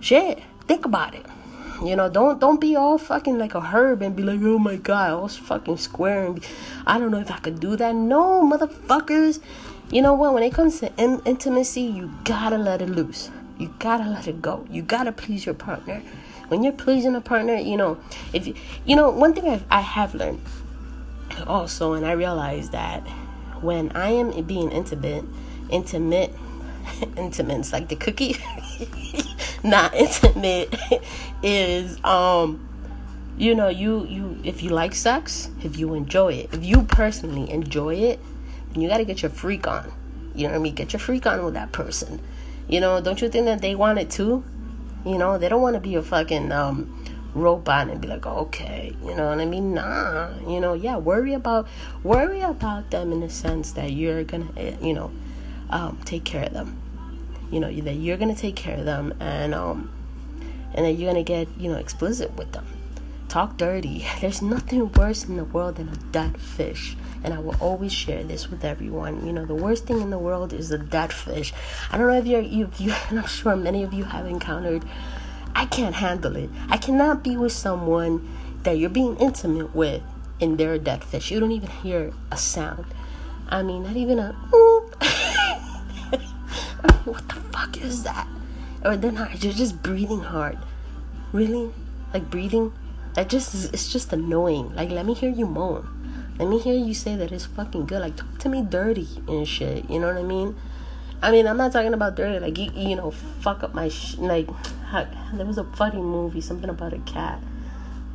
[0.00, 1.26] Shit, think about it.
[1.82, 4.76] You know, don't don't be all fucking like a herb and be like, oh my
[4.76, 6.42] god, all fucking square and be,
[6.86, 7.94] I don't know if I could do that.
[7.94, 9.40] No, motherfuckers.
[9.90, 10.34] You know what?
[10.34, 13.30] When it comes to in- intimacy, you gotta let it loose.
[13.58, 14.66] You gotta let it go.
[14.70, 16.02] You gotta please your partner.
[16.48, 17.98] When you're pleasing a partner, you know,
[18.32, 20.40] if you, you know, one thing I've, I have learned
[21.46, 23.00] also, and I realized that
[23.60, 25.24] when I am being intimate,
[25.70, 26.32] intimate,
[27.16, 28.36] intimate, like the cookie.
[29.62, 30.74] not intimate
[31.42, 32.62] is um
[33.38, 37.50] you know you you if you like sex if you enjoy it if you personally
[37.50, 38.20] enjoy it
[38.72, 39.92] then you got to get your freak on.
[40.34, 40.74] You know what i mean?
[40.74, 42.20] Get your freak on with that person.
[42.68, 44.44] You know don't you think that they want it too?
[45.04, 46.92] You know they don't want to be a fucking um
[47.34, 49.74] robot and be like okay you know what i mean?
[49.74, 51.68] Nah you know yeah worry about
[52.02, 55.10] worry about them in the sense that you're gonna eh, you know
[55.68, 56.80] um, take care of them
[57.50, 59.90] you know that you're gonna take care of them and um
[60.74, 62.66] and that you're gonna get you know explicit with them.
[63.28, 64.06] Talk dirty.
[64.20, 66.96] There's nothing worse in the world than a dead fish.
[67.24, 69.26] And i will always share this with everyone.
[69.26, 71.52] You know the worst thing in the world is a dead fish.
[71.90, 74.84] I don't know if you're you, you i'm sure many of you have encountered.
[75.54, 76.50] I can't handle it.
[76.68, 78.28] I cannot be with someone
[78.62, 80.02] that you're being intimate with
[80.40, 81.30] and they're a dead fish.
[81.30, 82.84] You don't even hear a sound.
[83.48, 84.36] I mean not even a
[87.04, 88.26] what the fuck is that?
[88.84, 90.58] Oh, or they're not, you're just breathing hard.
[91.32, 91.70] Really?
[92.12, 92.72] Like breathing?
[93.14, 94.74] That just it's just annoying.
[94.74, 95.88] Like, let me hear you moan.
[96.38, 98.00] Let me hear you say that it's fucking good.
[98.00, 99.88] Like, talk to me dirty and shit.
[99.88, 100.54] You know what I mean?
[101.22, 102.38] I mean, I'm not talking about dirty.
[102.38, 104.48] Like, you, you know, fuck up my sh- like.
[105.34, 107.40] There was a funny movie, something about a cat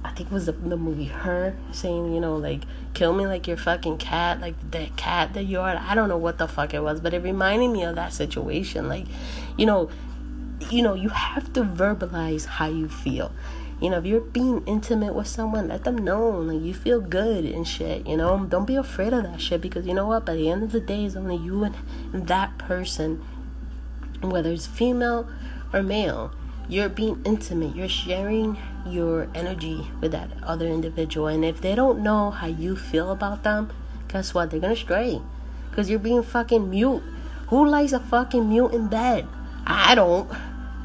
[0.04, 2.62] I think it was the, the movie Her saying, you know, like
[2.94, 5.76] kill me like your fucking cat, like that cat that you are.
[5.78, 8.90] I don't know what the fuck it was, but it reminded me of that situation.
[8.90, 9.06] Like,
[9.58, 9.90] you know,
[10.70, 13.32] you know, you have to verbalize how you feel.
[13.80, 17.46] You know, if you're being intimate with someone, let them know like you feel good
[17.46, 18.06] and shit.
[18.08, 20.26] You know, don't be afraid of that shit because you know what?
[20.26, 23.24] By the end of the day, it's only you and that person,
[24.22, 25.28] whether it's female
[25.74, 26.32] or male.
[26.72, 27.76] You're being intimate.
[27.76, 28.58] You're sharing
[28.88, 31.28] your energy with that other individual.
[31.28, 33.74] And if they don't know how you feel about them,
[34.08, 34.52] guess what?
[34.52, 35.22] They're gonna stray.
[35.70, 37.04] Because you're being fucking mute.
[37.48, 39.28] Who likes a fucking mute in bed?
[39.68, 40.32] I don't.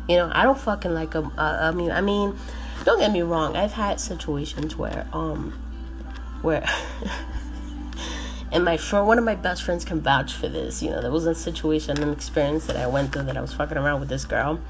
[0.08, 1.20] You know, I don't fucking like a.
[1.20, 2.36] Uh, I mean, I mean,
[2.84, 3.54] don't get me wrong.
[3.54, 5.52] I've had situations where, um,
[6.42, 6.68] where,
[8.50, 10.82] and my friend, one of my best friends can vouch for this.
[10.82, 13.52] You know, there was a situation, an experience that I went through that I was
[13.52, 14.60] fucking around with this girl,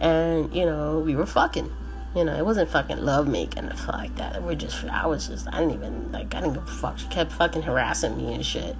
[0.00, 1.70] and you know, we were fucking
[2.14, 4.42] you know, it wasn't fucking love making and stuff like that.
[4.42, 6.98] We're just, I was just, I didn't even, like, I didn't give a fuck.
[6.98, 8.76] She kept fucking harassing me and shit.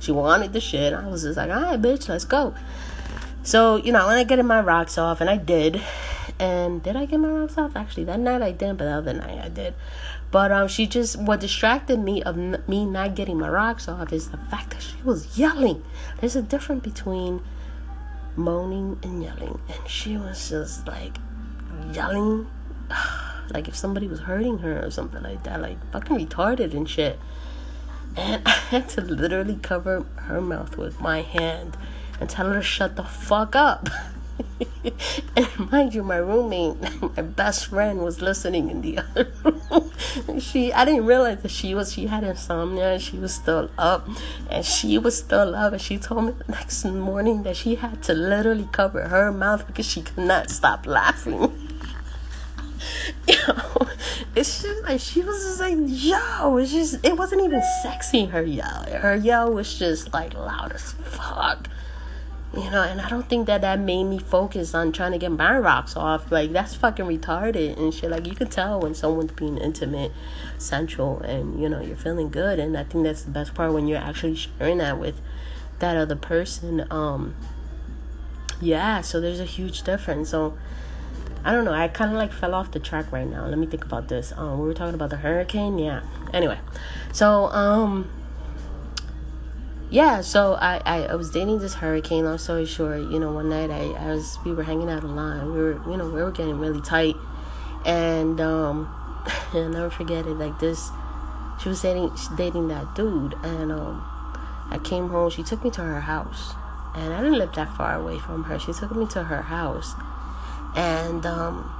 [0.00, 0.92] She wanted the shit.
[0.92, 2.54] I was just like, all right, bitch, let's go.
[3.42, 5.80] So, you know, when I get my rocks off, and I did.
[6.38, 7.76] And did I get my rocks off?
[7.76, 9.74] Actually, that night I didn't, but the other night I did.
[10.30, 14.30] But um, she just, what distracted me of me not getting my rocks off is
[14.30, 15.84] the fact that she was yelling.
[16.20, 17.40] There's a difference between
[18.36, 19.60] moaning and yelling.
[19.68, 21.16] And she was just like
[21.92, 22.46] yelling
[23.50, 27.18] like if somebody was hurting her or something like that, like fucking retarded and shit.
[28.16, 31.76] And I had to literally cover her mouth with my hand
[32.20, 33.88] and tell her to shut the fuck up.
[35.36, 36.76] and mind you, my roommate,
[37.16, 39.90] my best friend, was listening in the other room.
[40.40, 42.94] she, I didn't realize that she was, she had insomnia.
[42.94, 44.08] And she was still up,
[44.50, 45.72] and she was still up.
[45.72, 49.66] And she told me the next morning that she had to literally cover her mouth
[49.66, 51.40] because she could not stop laughing.
[53.26, 53.88] you know,
[54.34, 58.26] it's just like she was just like, yo, it's just, it wasn't even sexy.
[58.26, 61.68] Her yell, her yell was just like loud as fuck
[62.56, 65.30] you know, and I don't think that that made me focus on trying to get
[65.30, 66.30] my rocks off.
[66.30, 68.10] Like, that's fucking retarded and shit.
[68.10, 70.12] Like, you can tell when someone's being intimate,
[70.58, 72.58] sensual, and, you know, you're feeling good.
[72.58, 75.20] And I think that's the best part when you're actually sharing that with
[75.78, 76.86] that other person.
[76.90, 77.34] Um,
[78.60, 80.30] yeah, so there's a huge difference.
[80.30, 80.56] So,
[81.44, 81.74] I don't know.
[81.74, 83.46] I kind of like fell off the track right now.
[83.46, 84.32] Let me think about this.
[84.36, 85.78] Um, we were talking about the hurricane.
[85.78, 86.02] Yeah.
[86.32, 86.58] Anyway,
[87.12, 88.10] so, um,
[89.94, 92.24] yeah, so I, I, I was dating this hurricane.
[92.24, 95.06] Long story short, you know, one night I, I was we were hanging out a
[95.06, 95.46] lot.
[95.46, 97.14] We were you know we were getting really tight,
[97.86, 98.92] and um,
[99.54, 100.34] I'll never forget it.
[100.34, 100.90] Like this,
[101.62, 104.04] she was dating dating that dude, and um,
[104.68, 105.30] I came home.
[105.30, 106.54] She took me to her house,
[106.96, 108.58] and I didn't live that far away from her.
[108.58, 109.94] She took me to her house,
[110.74, 111.72] and um,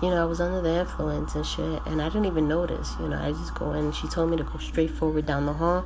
[0.00, 2.94] you know, I was under the influence and shit, and I didn't even notice.
[3.00, 3.90] You know, I just go in.
[3.90, 5.84] She told me to go straight forward down the hall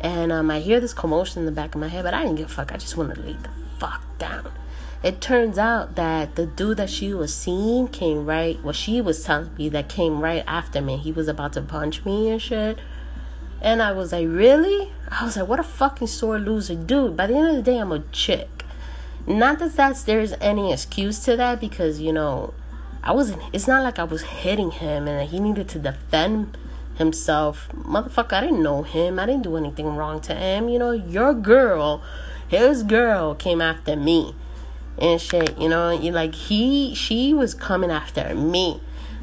[0.00, 2.36] and um, I hear this commotion in the back of my head, but I didn't
[2.36, 2.72] give a fuck.
[2.72, 4.50] I just wanted to lay the fuck down.
[5.02, 9.24] It turns out that the dude that she was seeing came right, well, she was
[9.24, 10.96] telling me that came right after me.
[10.96, 12.78] He was about to punch me and shit.
[13.62, 14.90] And I was like, really?
[15.08, 16.74] I was like, what a fucking sore loser.
[16.74, 18.64] Dude, by the end of the day, I'm a chick.
[19.26, 22.54] Not that that's, there's any excuse to that because, you know,
[23.02, 26.56] I wasn't, it's not like I was hitting him and he needed to defend
[27.00, 27.68] himself.
[27.74, 29.18] Motherfucker, I didn't know him.
[29.18, 30.68] I didn't do anything wrong to him.
[30.68, 32.02] You know, your girl,
[32.46, 34.34] his girl came after me
[35.00, 38.80] and shit, you know, like he she was coming after me.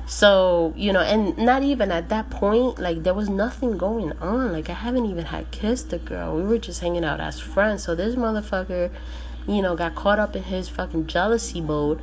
[0.08, 4.54] So, you know, and not even at that point, like there was nothing going on.
[4.54, 6.36] Like I haven't even had kissed the girl.
[6.36, 7.84] We were just hanging out as friends.
[7.84, 8.90] So this motherfucker,
[9.48, 12.02] you know, got caught up in his fucking jealousy mode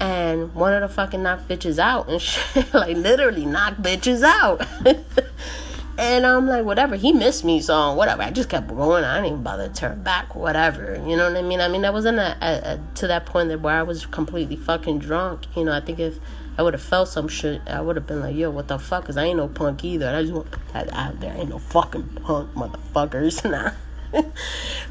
[0.00, 2.72] and wanted to fucking knock bitches out and shit.
[2.74, 4.66] like literally knock bitches out.
[5.98, 6.96] and I'm like, whatever.
[6.96, 8.22] He missed me, so whatever.
[8.22, 9.04] I just kept going.
[9.04, 10.34] I didn't even bother to turn back.
[10.34, 11.02] Whatever.
[11.06, 11.60] You know what I mean?
[11.60, 14.56] I mean, I wasn't a, a, a, to that point that where I was completely
[14.56, 15.46] fucking drunk.
[15.56, 16.18] You know, I think if
[16.58, 19.06] I would have felt some shit, I would have been like, yo, what the fuck?
[19.06, 20.08] Cause I ain't no punk either.
[20.08, 21.32] I just want to put that out there.
[21.32, 23.42] I ain't no fucking punk motherfuckers.
[23.52, 23.72] Nah.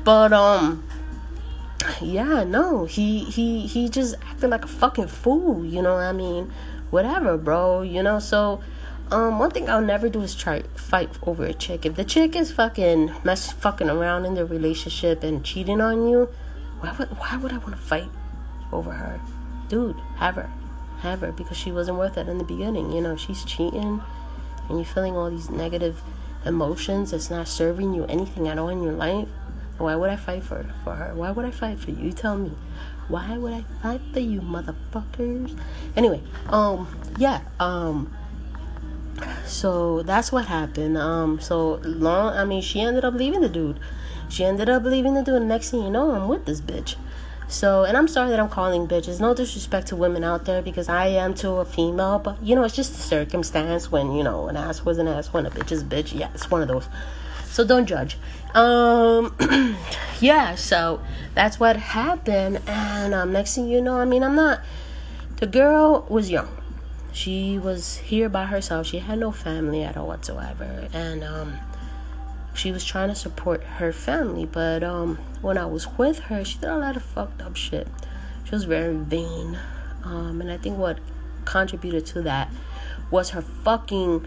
[0.03, 0.83] but um
[2.01, 5.95] yeah, no, he he he just acted like a fucking fool, you know.
[5.95, 6.51] I mean,
[6.89, 8.19] whatever, bro, you know.
[8.19, 8.61] So,
[9.11, 11.85] um, one thing I'll never do is try fight over a chick.
[11.85, 16.29] If the chick is fucking mess fucking around in the relationship and cheating on you,
[16.79, 18.09] why would why would I want to fight
[18.71, 19.19] over her,
[19.67, 19.97] dude?
[20.17, 20.49] Have her,
[20.99, 22.91] have her, because she wasn't worth it in the beginning.
[22.91, 24.01] You know, she's cheating,
[24.69, 26.01] and you're feeling all these negative
[26.45, 27.13] emotions.
[27.13, 29.27] It's not serving you anything at all in your life
[29.81, 31.13] why would I fight for for her?
[31.15, 32.05] Why would I fight for you?
[32.05, 32.51] You tell me.
[33.07, 35.59] Why would I fight for you, motherfuckers?
[35.97, 38.13] Anyway, um, yeah, um,
[39.45, 40.97] so that's what happened.
[40.97, 42.33] Um, so long.
[42.33, 43.79] I mean, she ended up leaving the dude.
[44.29, 45.41] She ended up leaving the dude.
[45.41, 46.95] Next thing you know, I'm with this bitch.
[47.51, 49.19] So, and I'm sorry that I'm calling bitches.
[49.19, 52.63] No disrespect to women out there because I am to a female, but you know,
[52.63, 55.73] it's just a circumstance when you know an ass was an ass, when a bitch
[55.73, 56.17] is bitch.
[56.17, 56.87] Yeah, it's one of those.
[57.51, 58.17] So don't judge.
[58.55, 59.35] Um,
[60.21, 61.01] yeah, so
[61.35, 62.61] that's what happened.
[62.65, 64.61] And um, next thing you know, I mean, I'm not.
[65.35, 66.47] The girl was young.
[67.11, 68.87] She was here by herself.
[68.87, 70.87] She had no family at all whatsoever.
[70.93, 71.59] And um,
[72.53, 74.45] she was trying to support her family.
[74.45, 77.87] But um, when I was with her, she did a lot of fucked up shit.
[78.45, 79.59] She was very vain.
[80.05, 80.99] Um, and I think what
[81.43, 82.49] contributed to that
[83.09, 84.25] was her fucking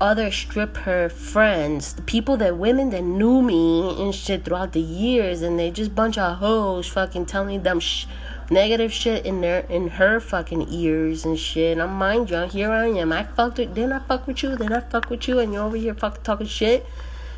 [0.00, 5.42] other stripper friends, the people that women that knew me and shit throughout the years,
[5.42, 8.06] and they just bunch of hoes fucking telling them sh-
[8.50, 11.72] negative shit in their in her fucking ears and shit.
[11.72, 13.12] And I'm mind you, here I am.
[13.12, 15.62] I fucked with, then I fuck with you, then I fuck with you, and you're
[15.62, 16.86] over here fucking talking shit.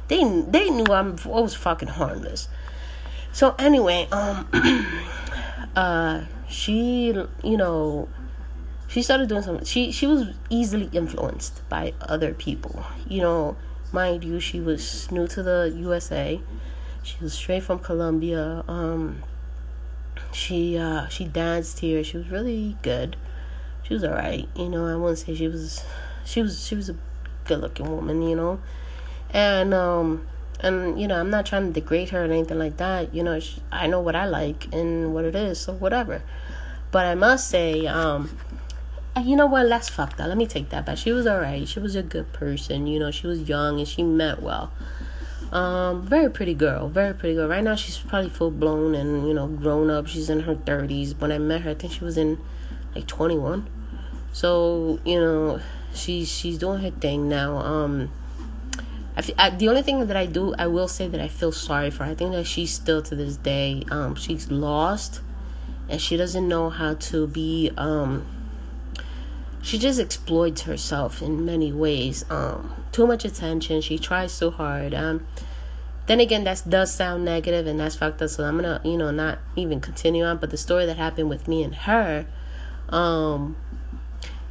[0.08, 2.48] They they knew I'm I was fucking harmless.
[3.32, 4.48] So anyway, um,
[5.76, 8.08] uh, she you know
[8.88, 9.64] she started doing something.
[9.64, 12.84] She she was easily influenced by other people.
[13.06, 13.56] You know,
[13.92, 16.40] mind you, she was new to the USA.
[17.02, 18.64] She was straight from Colombia.
[18.66, 19.22] Um,
[20.32, 22.02] she uh, she danced here.
[22.02, 23.16] She was really good.
[23.82, 24.48] She was alright.
[24.56, 25.84] You know, I wouldn't say she was.
[26.24, 26.96] She was she was a
[27.44, 28.22] good looking woman.
[28.22, 28.60] You know,
[29.30, 30.26] and um,
[30.60, 33.40] and you know i'm not trying to degrade her or anything like that you know
[33.70, 36.22] i know what i like and what it is so whatever
[36.90, 38.36] but i must say um
[39.24, 39.66] you know what?
[39.66, 40.98] Let's fuck that let me take that back.
[40.98, 43.10] She was all right she was a good person you know.
[43.10, 44.72] She was young and she meant well.
[45.52, 46.88] Um very pretty girl.
[46.88, 47.48] Very pretty girl.
[47.48, 50.06] Right now she's probably full blown and you know grown up.
[50.06, 52.38] She's in her 30s when i met her i think she was in
[52.94, 53.68] like 21
[54.32, 55.60] so you know
[55.94, 57.56] she's she's doing her thing now.
[57.58, 58.10] Um
[59.18, 61.90] I, I, the only thing that I do, I will say that I feel sorry
[61.90, 62.12] for her.
[62.12, 65.22] I think that she's still to this day, um, she's lost,
[65.88, 67.72] and she doesn't know how to be.
[67.76, 68.24] Um,
[69.62, 72.24] she just exploits herself in many ways.
[72.30, 73.80] Um, too much attention.
[73.80, 74.94] She tries so hard.
[74.94, 75.26] Um,
[76.06, 78.30] then again, that does sound negative, and that's fucked up.
[78.30, 80.38] So I'm gonna, you know, not even continue on.
[80.38, 82.26] But the story that happened with me and her,
[82.88, 83.56] um,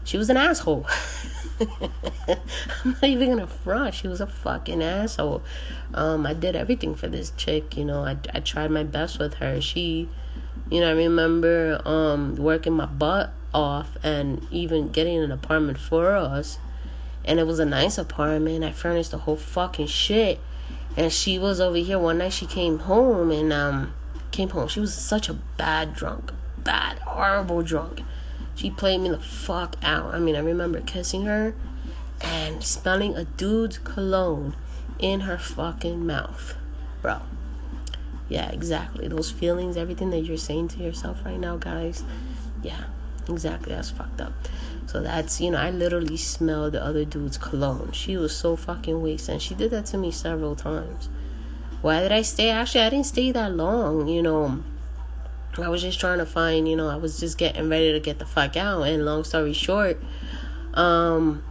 [0.03, 0.85] she was an asshole.
[1.59, 3.95] I'm not even gonna front.
[3.95, 5.41] She was a fucking asshole.
[5.93, 7.75] Um, I did everything for this chick.
[7.75, 9.59] You know, I I tried my best with her.
[9.59, 10.07] She,
[10.69, 16.15] you know, I remember um working my butt off and even getting an apartment for
[16.15, 16.60] us.
[17.25, 18.63] And it was a nice apartment.
[18.63, 20.39] I furnished the whole fucking shit.
[20.95, 22.33] And she was over here one night.
[22.33, 23.93] She came home and um
[24.31, 24.67] came home.
[24.67, 26.31] She was such a bad drunk,
[26.63, 28.01] bad, horrible drunk
[28.57, 30.15] she played me the fuck out.
[30.15, 31.53] I mean, I remember kissing her
[32.21, 34.55] and smelling a dude's cologne
[34.97, 36.55] in her fucking mouth.
[37.03, 37.21] Bro.
[38.29, 39.07] Yeah, exactly.
[39.07, 42.03] Those feelings, everything that you're saying to yourself right now, guys.
[42.63, 42.86] Yeah,
[43.29, 43.73] exactly.
[43.73, 44.33] That's fucked up.
[44.87, 47.91] So that's, you know, I literally smelled the other dude's cologne.
[47.91, 49.33] She was so fucking wasted.
[49.33, 51.09] And she did that to me several times.
[51.81, 52.49] Why did I stay?
[52.49, 54.63] Actually, I didn't stay that long, you know.
[55.57, 58.19] I was just trying to find, you know, I was just getting ready to get
[58.19, 58.83] the fuck out.
[58.83, 60.01] And long story short,
[60.73, 61.43] um,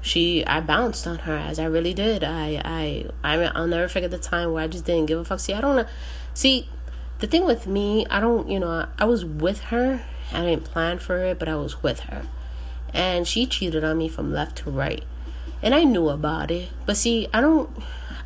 [0.00, 2.22] she, I bounced on her as I really did.
[2.24, 5.40] I, I, I, I'll never forget the time where I just didn't give a fuck.
[5.40, 5.88] See, I don't.
[6.34, 6.68] See,
[7.20, 10.04] the thing with me, I don't, you know, I, I was with her.
[10.32, 12.26] I didn't plan for it, but I was with her.
[12.92, 15.04] And she cheated on me from left to right.
[15.62, 16.68] And I knew about it.
[16.86, 17.70] But see, I don't,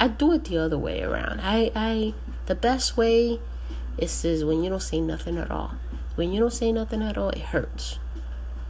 [0.01, 1.41] I do it the other way around.
[1.41, 2.15] I, I,
[2.47, 3.41] the best way
[3.99, 5.75] is says when you don't say nothing at all.
[6.15, 7.99] When you don't say nothing at all, it hurts.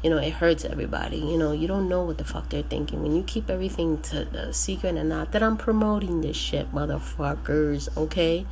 [0.03, 1.19] You know, it hurts everybody.
[1.19, 3.03] You know, you don't know what the fuck they're thinking.
[3.03, 7.97] When you keep everything to the secret and not that I'm promoting this shit, motherfuckers,
[7.97, 8.47] okay?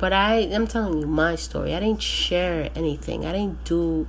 [0.00, 1.74] But I am telling you my story.
[1.74, 3.26] I didn't share anything.
[3.26, 4.08] I didn't do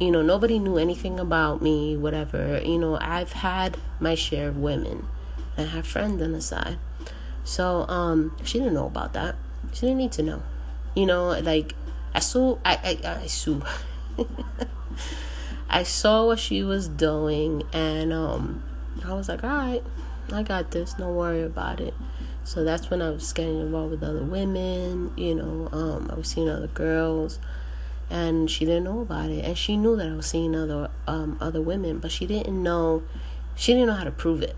[0.00, 2.60] you know, nobody knew anything about me, whatever.
[2.64, 5.08] You know, I've had my share of women.
[5.56, 6.78] I have friends on the side.
[7.42, 9.34] So, um, she didn't know about that.
[9.72, 10.42] She didn't need to know.
[10.94, 11.74] You know, like
[12.14, 13.60] I saw I I, I saw
[15.70, 18.62] I saw what she was doing and um
[19.04, 19.84] I was like, Alright,
[20.32, 21.94] I got this, don't worry about it.
[22.48, 26.28] So that's when I was getting involved with other women, you know, um, I was
[26.28, 27.38] seeing other girls
[28.08, 29.44] and she didn't know about it.
[29.44, 33.02] And she knew that I was seeing other um other women, but she didn't know
[33.54, 34.56] she didn't know how to prove it.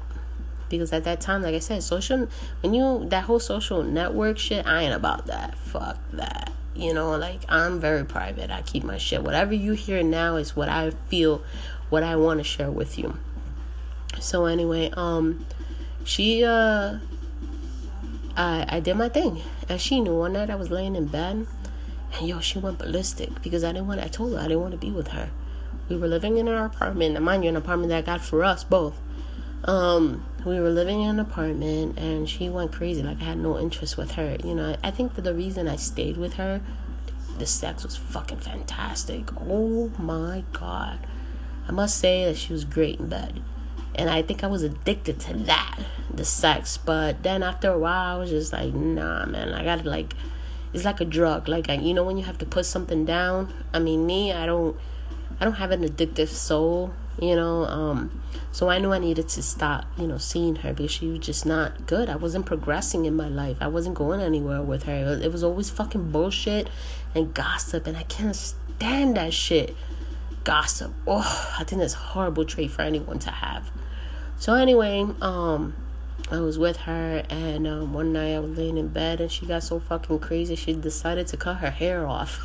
[0.68, 2.28] Because at that time like i said social
[2.60, 5.58] when you that whole social network shit i ain't about that.
[5.58, 6.52] Fuck that.
[6.76, 8.52] You know like i'm very private.
[8.52, 9.24] I keep my shit.
[9.24, 11.42] Whatever you hear now is what i feel
[11.88, 13.18] what i want to share with you.
[14.20, 15.44] So anyway um
[16.04, 17.00] she uh
[18.36, 19.42] i i did my thing.
[19.68, 21.46] And she knew one night i was laying in bed
[22.14, 24.72] and yo she went ballistic because i didn't want i told her i didn't want
[24.72, 25.30] to be with her.
[25.88, 28.44] We were living in our apartment and mind you an apartment that i got for
[28.44, 28.98] us both.
[29.64, 33.58] Um we were living in an apartment and she went crazy like i had no
[33.58, 34.76] interest with her you know?
[34.82, 36.60] I think that the reason i stayed with her
[37.38, 39.30] the sex was fucking fantastic.
[39.48, 40.98] Oh my god.
[41.66, 43.40] I must say that she was great in bed
[43.94, 45.78] and i think i was addicted to that
[46.20, 46.76] the sex.
[46.76, 50.14] But then after a while i was just like nah man i gotta like
[50.72, 51.48] it's like a drug.
[51.48, 53.52] Like I, you know when you have to put something down?
[53.72, 54.76] I mean me i don't
[55.40, 58.22] i don't have an addictive soul you know um
[58.52, 61.46] so i knew i needed to stop you know seeing her because she was just
[61.46, 62.08] not good.
[62.08, 63.56] I wasn't progressing in my life.
[63.60, 65.18] I wasn't going anywhere with her.
[65.22, 66.68] It was always fucking bullshit
[67.14, 69.74] and gossip and i can't stand that shit.
[70.44, 70.92] Gossip.
[71.06, 73.70] Oh i think that's a horrible trait for anyone to have
[74.40, 75.74] so anyway um
[76.30, 79.46] I was with her, and um, one night I was laying in bed, and she
[79.46, 82.38] got so fucking crazy, she decided to cut her hair off.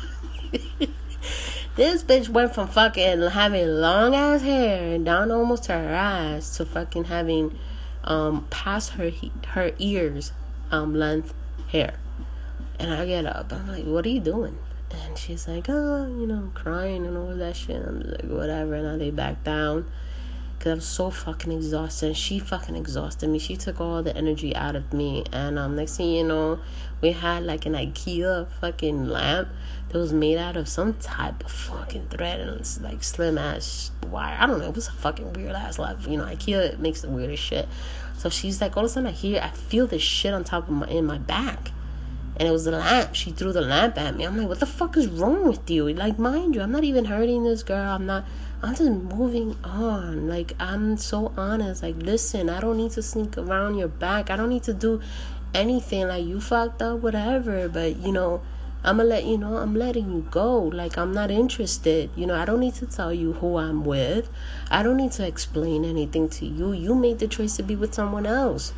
[1.76, 6.56] This bitch went from fucking having long ass hair and down almost to her eyes
[6.56, 7.58] to fucking having
[8.02, 9.12] um past her
[9.48, 10.32] her ears
[10.70, 11.34] um length
[11.68, 11.98] hair.
[12.78, 13.52] And I get up.
[13.52, 14.56] I'm like, what are you doing?
[14.90, 17.76] And she's like, oh, you know, crying and all that shit.
[17.76, 18.74] I'm like, whatever.
[18.74, 19.90] And I lay back down.
[20.58, 22.06] Because I was so fucking exhausted.
[22.06, 23.38] And she fucking exhausted me.
[23.38, 25.24] She took all the energy out of me.
[25.32, 26.60] And um, next thing you know,
[27.00, 29.48] we had like an IKEA fucking lamp
[29.88, 33.90] that was made out of some type of fucking thread and it's like slim ass
[34.10, 34.36] wire.
[34.38, 34.68] I don't know.
[34.68, 36.06] It was a fucking weird ass lamp.
[36.08, 37.68] You know, IKEA makes the weirdest shit.
[38.16, 40.68] So she's like, all of a sudden I hear, I feel this shit on top
[40.68, 41.70] of my in my back
[42.38, 43.14] and it was the lamp.
[43.14, 44.24] She threw the lamp at me.
[44.24, 45.88] I'm like, what the fuck is wrong with you?
[45.88, 47.94] Like, mind you, I'm not even hurting this girl.
[47.94, 48.24] I'm not.
[48.62, 50.28] I'm just moving on.
[50.28, 51.82] Like, I'm so honest.
[51.82, 54.30] Like, listen, I don't need to sneak around your back.
[54.30, 55.00] I don't need to do
[55.54, 56.08] anything.
[56.08, 57.68] Like, you fucked up, whatever.
[57.68, 58.40] But, you know,
[58.82, 60.62] I'm gonna let you know I'm letting you go.
[60.62, 62.10] Like, I'm not interested.
[62.16, 64.30] You know, I don't need to tell you who I'm with.
[64.70, 66.72] I don't need to explain anything to you.
[66.72, 68.72] You made the choice to be with someone else.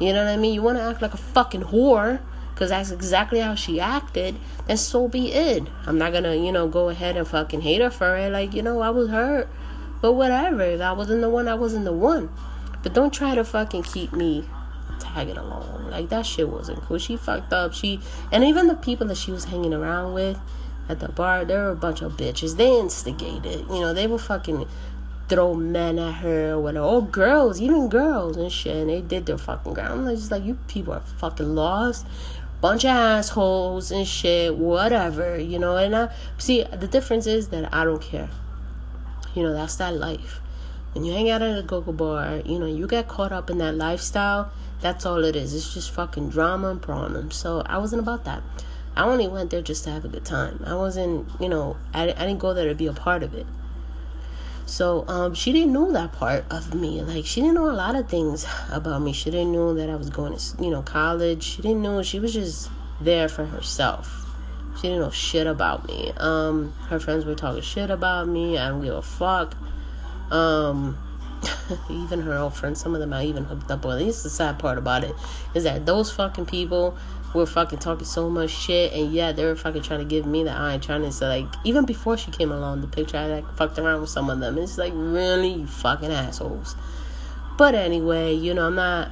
[0.00, 0.54] You know what I mean?
[0.54, 2.20] You wanna act like a fucking whore
[2.60, 4.36] because that's exactly how she acted,
[4.66, 5.66] then so be it.
[5.86, 8.30] I'm not gonna, you know, go ahead and fucking hate her for it.
[8.30, 9.48] Like, you know, I was hurt.
[10.02, 10.60] But whatever.
[10.60, 12.28] If I wasn't the one, I wasn't the one.
[12.82, 14.44] But don't try to fucking keep me
[14.98, 15.88] tagging along.
[15.90, 16.98] Like that shit wasn't cool.
[16.98, 17.72] She fucked up.
[17.72, 17.98] She
[18.30, 20.38] and even the people that she was hanging around with
[20.90, 22.58] at the bar, they were a bunch of bitches.
[22.58, 23.60] They instigated.
[23.70, 24.68] You know, they were fucking
[25.30, 26.84] throw men at her or whatever.
[26.84, 28.76] Or oh, girls, even girls and shit.
[28.76, 30.06] And they did their fucking ground.
[30.06, 32.06] I'm just like, you people are fucking lost
[32.60, 35.76] bunch of assholes and shit, whatever, you know.
[35.76, 36.08] And I
[36.38, 38.30] see the difference is that I don't care.
[39.34, 40.40] You know, that's that life.
[40.92, 43.58] When you hang out at a go-go bar, you know, you get caught up in
[43.58, 44.50] that lifestyle.
[44.80, 45.54] That's all it is.
[45.54, 47.36] It's just fucking drama and problems.
[47.36, 48.42] So I wasn't about that.
[48.96, 50.64] I only went there just to have a good time.
[50.66, 53.46] I wasn't, you know, I, I didn't go there to be a part of it.
[54.70, 57.02] So um, she didn't know that part of me.
[57.02, 59.12] Like she didn't know a lot of things about me.
[59.12, 61.42] She didn't know that I was going to, you know, college.
[61.42, 62.04] She didn't know.
[62.04, 64.28] She was just there for herself.
[64.76, 66.12] She didn't know shit about me.
[66.16, 68.58] Um, her friends were talking shit about me.
[68.58, 69.56] I don't give a fuck.
[70.30, 70.96] Um,
[71.90, 74.00] even her old friends, some of them I even hooked up with.
[74.00, 75.16] Is the sad part about it
[75.52, 76.96] is that those fucking people
[77.34, 80.42] were fucking talking so much shit, and yeah, they were fucking trying to give me
[80.42, 83.56] the eye, trying to say like, even before she came along, the picture I like
[83.56, 84.58] fucked around with some of them.
[84.58, 86.76] It's like really fucking assholes.
[87.56, 89.10] But anyway, you know, I'm not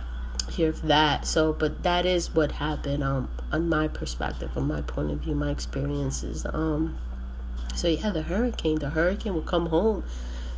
[0.50, 1.26] here for that.
[1.26, 3.04] So, but that is what happened.
[3.04, 6.46] Um, on my perspective, from my point of view, my experiences.
[6.52, 6.98] Um,
[7.74, 8.78] so yeah, the hurricane.
[8.78, 10.04] The hurricane will come home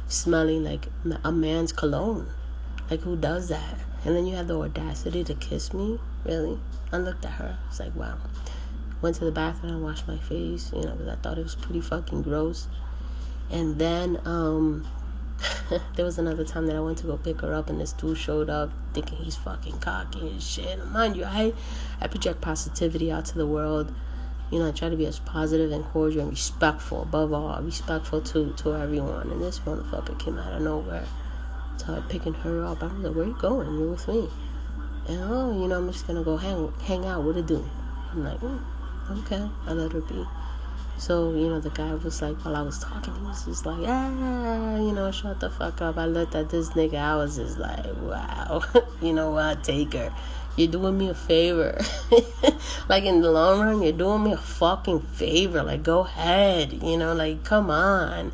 [0.09, 0.89] smelling like
[1.25, 2.29] a man's cologne.
[2.91, 3.79] Like who does that?
[4.05, 6.59] And then you have the audacity to kiss me, really?
[6.93, 7.59] I looked at her.
[7.69, 8.17] It's like, wow.
[9.03, 11.55] Went to the bathroom and washed my face, you know, because I thought it was
[11.55, 12.67] pretty fucking gross.
[13.51, 14.87] And then um,
[15.97, 18.17] there was another time that I went to go pick her up, and this dude
[18.17, 20.85] showed up thinking he's fucking cocky and shit.
[20.89, 21.53] Mind you, I
[22.01, 23.93] I project positivity out to the world.
[24.51, 28.21] You know, I try to be as positive and cordial and respectful, above all, respectful
[28.23, 29.31] to to everyone.
[29.31, 31.07] And this motherfucker came out of nowhere,
[31.81, 32.83] started picking her up.
[32.83, 33.79] I was like, "Where you going?
[33.79, 34.29] You're with me."
[35.09, 37.65] And oh, you know, I'm just gonna go hang hang out with a dude.
[38.13, 38.61] I'm like, mm,
[39.19, 40.27] okay, I let her be.
[40.99, 43.89] So, you know, the guy was like, while I was talking, he was just like,
[43.89, 45.97] ah, you know, shut the fuck up.
[45.97, 48.63] I looked at this nigga, I was just like, wow,
[49.01, 50.13] you know what, take her.
[50.57, 51.81] You're doing me a favor.
[52.89, 55.63] like in the long run, you're doing me a fucking favor.
[55.63, 58.33] Like, go ahead, you know, like, come on.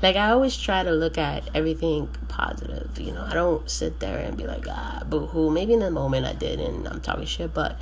[0.00, 2.98] Like, I always try to look at everything positive.
[3.00, 5.50] You know, I don't sit there and be like, ah, boo hoo.
[5.50, 7.80] Maybe in the moment I did and I'm talking shit, but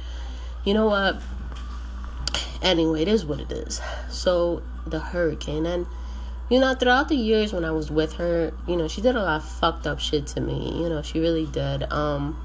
[0.64, 1.20] you know what?
[2.62, 3.80] Anyway, it is what it is.
[4.10, 5.86] So, the hurricane, and
[6.48, 9.22] you know, throughout the years when I was with her, you know, she did a
[9.22, 10.80] lot of fucked up shit to me.
[10.80, 11.92] You know, she really did.
[11.92, 12.40] Um,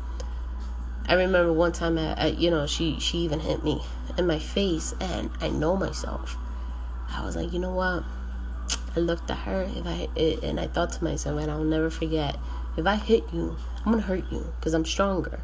[1.07, 3.81] I remember one time, I, you know, she she even hit me
[4.17, 6.37] in my face, and I know myself.
[7.09, 8.03] I was like, you know what?
[8.95, 11.89] I looked at her if I it, and I thought to myself, and I'll never
[11.89, 12.37] forget,
[12.77, 13.55] if I hit you,
[13.85, 15.39] I'm gonna hurt you because I'm stronger.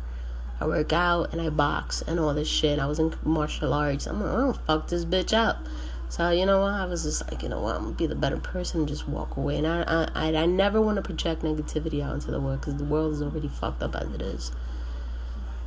[0.60, 2.80] I work out and I box and all this shit.
[2.80, 4.08] I was in martial arts.
[4.08, 5.66] I'm like, oh, fuck this bitch up.
[6.10, 6.74] So you know what?
[6.74, 7.76] I was just like, you know what?
[7.76, 9.58] I'm gonna be the better person and just walk away.
[9.58, 12.86] And I, I, I never want to project negativity out into the world because the
[12.86, 14.52] world is already fucked up as it is.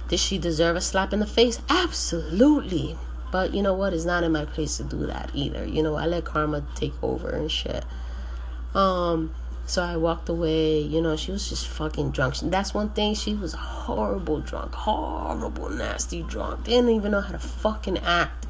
[0.08, 1.60] Did she deserve a slap in the face?
[1.68, 2.96] Absolutely.
[3.30, 3.92] But you know what?
[3.92, 5.64] It's not in my place to do that either.
[5.64, 7.84] You know, I let karma take over and shit.
[8.74, 9.34] Um,
[9.66, 10.80] so I walked away.
[10.80, 12.36] You know, she was just fucking drunk.
[12.42, 13.14] That's one thing.
[13.14, 16.64] She was horrible drunk, horrible, nasty drunk.
[16.64, 18.46] Didn't even know how to fucking act.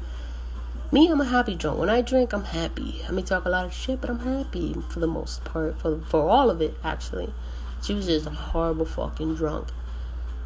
[0.91, 1.79] Me, I'm a happy drunk.
[1.79, 3.01] When I drink, I'm happy.
[3.07, 5.79] I may talk a lot of shit, but I'm happy for the most part.
[5.79, 7.31] For for all of it, actually.
[7.83, 9.69] She was just a horrible fucking drunk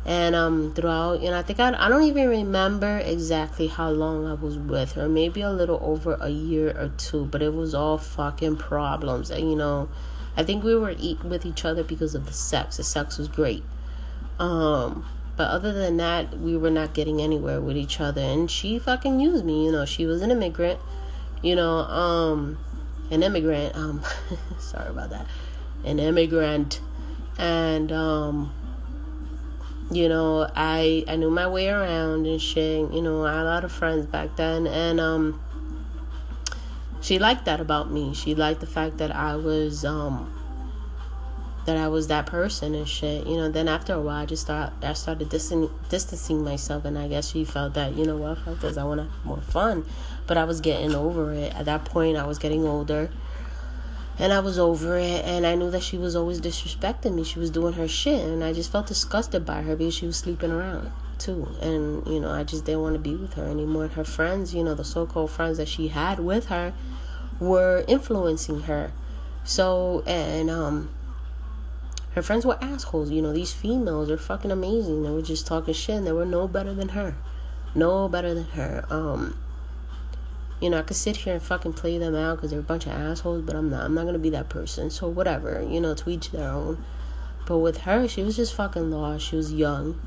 [0.05, 4.27] and um throughout you know i think I, I don't even remember exactly how long
[4.27, 7.73] i was with her maybe a little over a year or two but it was
[7.73, 9.89] all fucking problems and you know
[10.37, 12.77] I think we were eat with each other because of the sex.
[12.77, 13.63] The sex was great.
[14.37, 15.05] Um,
[15.37, 18.21] but other than that, we were not getting anywhere with each other.
[18.21, 19.65] And she fucking used me.
[19.65, 20.79] You know, she was an immigrant.
[21.41, 22.57] You know, um,
[23.11, 23.75] an immigrant.
[23.75, 24.03] Um,
[24.59, 25.25] sorry about that.
[25.85, 26.81] An immigrant,
[27.37, 28.51] and um,
[29.91, 32.91] you know, I I knew my way around and shit.
[32.91, 35.39] You know, I had a lot of friends back then, and um,
[37.01, 38.13] she liked that about me.
[38.13, 40.31] She liked the fact that I was um
[41.65, 43.27] that I was that person and shit.
[43.27, 46.97] You know, then after a while I just start I started distancing distancing myself and
[46.97, 49.85] I guess she felt that, you know what, fuck this, I wanna have more fun.
[50.27, 51.55] But I was getting over it.
[51.55, 53.09] At that point I was getting older
[54.17, 57.23] and I was over it and I knew that she was always disrespecting me.
[57.23, 60.17] She was doing her shit and I just felt disgusted by her because she was
[60.17, 61.47] sleeping around too.
[61.61, 63.85] And, you know, I just didn't want to be with her anymore.
[63.85, 66.73] And her friends, you know, the so called friends that she had with her
[67.39, 68.91] were influencing her.
[69.43, 70.89] So, and, um,
[72.13, 73.11] her friends were assholes.
[73.11, 75.03] You know, these females are fucking amazing.
[75.03, 77.17] They were just talking shit and they were no better than her.
[77.73, 78.85] No better than her.
[78.89, 79.37] Um,
[80.61, 82.85] you know, I could sit here and fucking play them out because they're a bunch
[82.85, 83.83] of assholes, but I'm not.
[83.83, 84.89] I'm not gonna be that person.
[84.89, 86.83] So whatever, you know, to each their own.
[87.45, 89.25] But with her, she was just fucking lost.
[89.25, 89.99] She was young.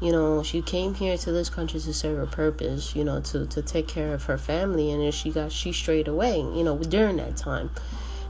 [0.00, 2.96] You know, she came here to this country to serve a purpose.
[2.96, 6.08] You know, to to take care of her family, and then she got she strayed
[6.08, 6.40] away.
[6.40, 7.70] You know, during that time.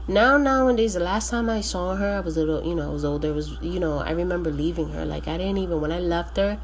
[0.05, 2.91] Now nowadays, the last time I saw her, I was a little, you know, I
[2.91, 3.29] was older.
[3.29, 5.05] It was, you know, I remember leaving her.
[5.05, 6.59] Like I didn't even when I left her,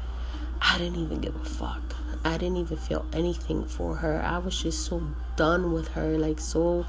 [0.60, 1.96] I didn't even give a fuck.
[2.24, 4.20] I didn't even feel anything for her.
[4.22, 5.02] I was just so
[5.36, 6.86] done with her, like so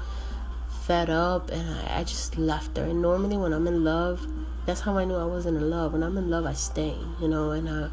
[0.86, 2.84] fed up, and I, I just left her.
[2.84, 4.26] And normally, when I'm in love,
[4.66, 5.92] that's how I knew I wasn't in love.
[5.92, 7.52] When I'm in love, I stay, you know.
[7.52, 7.88] And uh,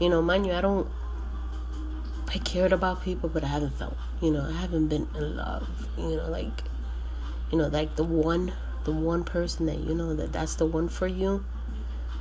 [0.00, 0.88] you know, mind you, I don't.
[2.32, 5.68] I cared about people, but I haven't felt, you know, I haven't been in love,
[5.98, 6.62] you know, like,
[7.50, 8.52] you know, like the one,
[8.84, 11.44] the one person that you know that that's the one for you.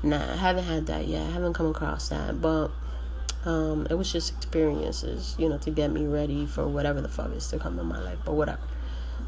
[0.02, 1.28] Nah, I haven't had that yet.
[1.28, 2.72] I haven't come across that, but
[3.46, 7.32] um, it was just experiences, you know, to get me ready for whatever the fuck
[7.34, 8.60] is to come in my life, but whatever.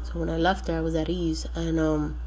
[0.02, 2.18] So when I left there, I was at ease, and um,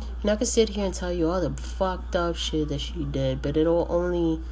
[0.00, 2.80] you know, I could sit here and tell you all the fucked up shit that
[2.80, 4.42] she did, but it'll only,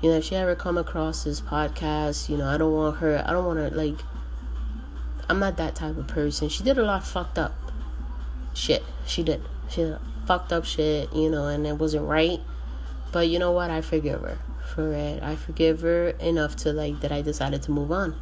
[0.00, 3.24] you know, if she ever come across this podcast, you know, I don't want her,
[3.26, 3.98] I don't want to, like,
[5.28, 6.48] I'm not that type of person.
[6.48, 7.54] She did a lot of fucked up
[8.54, 8.82] shit.
[9.06, 9.42] She did.
[9.68, 12.40] She did fucked up shit, you know, and it wasn't right.
[13.12, 13.70] But you know what?
[13.70, 14.38] I forgive her
[14.78, 15.20] for it.
[15.24, 18.14] I forgive her enough to like that I decided to move on.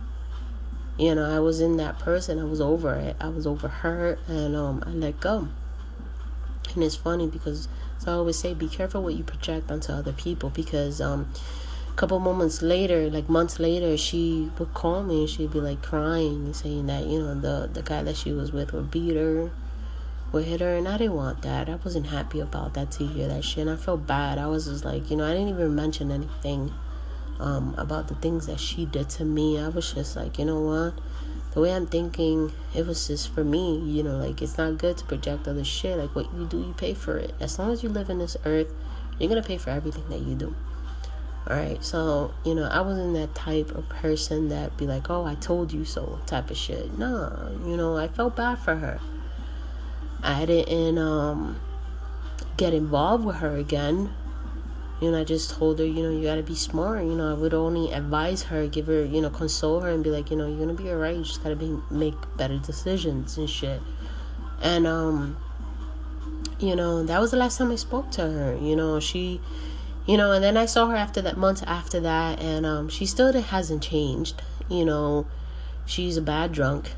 [0.99, 2.39] You know, I was in that person.
[2.39, 3.15] I was over it.
[3.21, 5.49] I was over her, and um, I let go.
[6.75, 10.15] And it's funny because so I always say, be careful what you project onto other
[10.15, 11.31] people because um,
[11.91, 15.83] a couple moments later, like months later, she would call me and she'd be like
[15.83, 19.51] crying, saying that you know the the guy that she was with would beat her
[20.33, 21.69] would hit her and I didn't want that.
[21.69, 24.39] I wasn't happy about that to hear that shit and I felt bad.
[24.39, 26.73] I was just like, you know, I didn't even mention anything
[27.39, 29.59] um, about the things that she did to me.
[29.59, 30.95] I was just like, you know what?
[31.53, 34.99] The way I'm thinking, it was just for me, you know, like it's not good
[34.99, 35.97] to project other shit.
[35.97, 37.35] Like what you do, you pay for it.
[37.41, 38.73] As long as you live in this earth,
[39.19, 40.55] you're gonna pay for everything that you do.
[41.49, 45.37] Alright, so you know, I wasn't that type of person that be like, Oh, I
[45.37, 46.99] told you so type of shit.
[46.99, 49.01] No, you know, I felt bad for her.
[50.27, 51.61] I didn't um,
[52.57, 54.13] get involved with her again.
[55.01, 57.05] You know, I just told her, you know, you gotta be smart.
[57.05, 60.11] You know, I would only advise her, give her, you know, console her, and be
[60.11, 61.17] like, you know, you're gonna be alright.
[61.17, 63.81] You just gotta be make better decisions and shit.
[64.63, 65.37] And um,
[66.59, 68.59] you know, that was the last time I spoke to her.
[68.61, 69.41] You know, she,
[70.07, 73.07] you know, and then I saw her after that, months after that, and um, she
[73.07, 74.43] still hasn't changed.
[74.69, 75.27] You know,
[75.85, 76.95] she's a bad drunk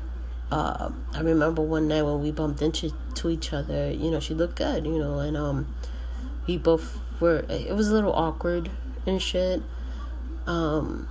[0.51, 3.91] uh, I remember one night when we bumped into to each other.
[3.91, 4.85] You know, she looked good.
[4.85, 5.75] You know, and um,
[6.47, 7.45] we both were.
[7.49, 8.69] It was a little awkward
[9.05, 9.61] and shit.
[10.47, 11.07] Um,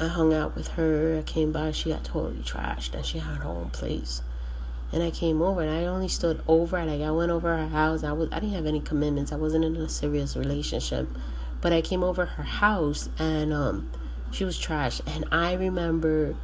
[0.00, 1.18] I hung out with her.
[1.18, 1.70] I came by.
[1.70, 4.22] She got totally trashed, and she had her own place.
[4.92, 6.84] And I came over, and I only stood over.
[6.84, 8.02] Like I went over her house.
[8.02, 8.28] I was.
[8.32, 9.32] I didn't have any commitments.
[9.32, 11.08] I wasn't in a serious relationship,
[11.60, 13.90] but I came over her house, and um,
[14.32, 15.00] she was trashed.
[15.06, 16.34] And I remember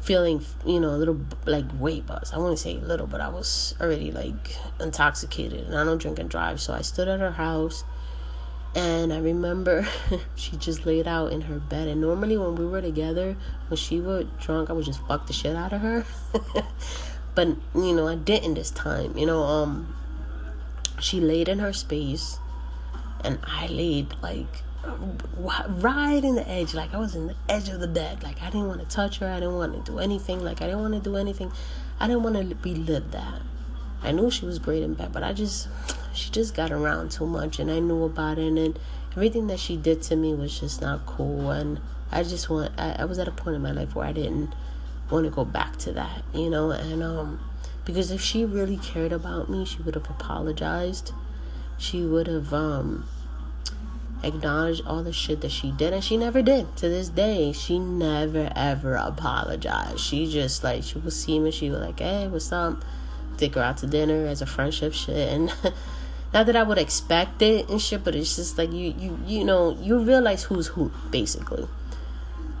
[0.00, 2.32] feeling, you know, a little like weight buzz.
[2.32, 6.30] I wouldn't say little, but I was already like intoxicated and I don't drink and
[6.30, 6.60] drive.
[6.60, 7.84] So I stood at her house
[8.74, 9.86] and I remember
[10.36, 11.88] she just laid out in her bed.
[11.88, 13.36] And normally when we were together,
[13.68, 16.04] when she was drunk, I would just fuck the shit out of her.
[17.34, 19.16] but you know, I didn't this time.
[19.16, 19.94] You know, um
[20.98, 22.38] she laid in her space
[23.24, 27.80] and I laid like right in the edge like i was in the edge of
[27.80, 30.42] the bed like i didn't want to touch her i didn't want to do anything.
[30.42, 31.52] Like i didn't want to do anything.
[31.98, 33.42] I didn't want to relive that.
[34.02, 35.68] I knew she was great in bed, but I just
[36.14, 38.78] she just got around too much, and I knew about it, and
[39.12, 42.96] everything that she did to me was just not cool, and I just want I,
[43.00, 44.54] I was at a point in my life where I didn't
[45.10, 47.40] want to go back to that, you know, and um
[47.84, 51.12] because if she really cared about me, she would have apologized.
[51.76, 53.06] She would have um
[54.22, 56.76] acknowledged all the shit that she did and she never did.
[56.76, 60.00] To this day she never ever apologized.
[60.00, 62.84] She just like she would see me she was like hey what's up?
[63.36, 65.52] Take her out to dinner as a friendship shit and
[66.32, 69.44] not that i would expect it and shit but it's just like you you you
[69.44, 71.66] know you realize who's who basically.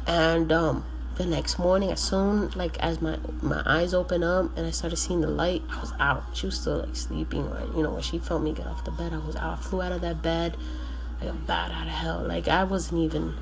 [0.06, 0.84] And um
[1.16, 4.96] the next morning as soon like as my my eyes opened up and i started
[4.96, 6.24] seeing the light i was out.
[6.32, 8.90] She was still like sleeping or you know when she felt me get off the
[8.90, 9.58] bed i was out.
[9.58, 10.56] I flew out of that bed
[11.20, 12.24] like a bat out of hell.
[12.26, 13.34] Like I wasn't even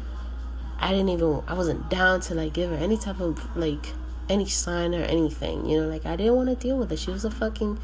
[0.78, 3.92] I didn't even I wasn't down to like give her any type of like
[4.28, 5.66] any sign or anything.
[5.66, 6.98] You know, like I didn't want to deal with it.
[6.98, 7.78] She was a fucking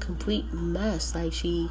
[0.00, 1.14] complete mess.
[1.14, 1.68] Like she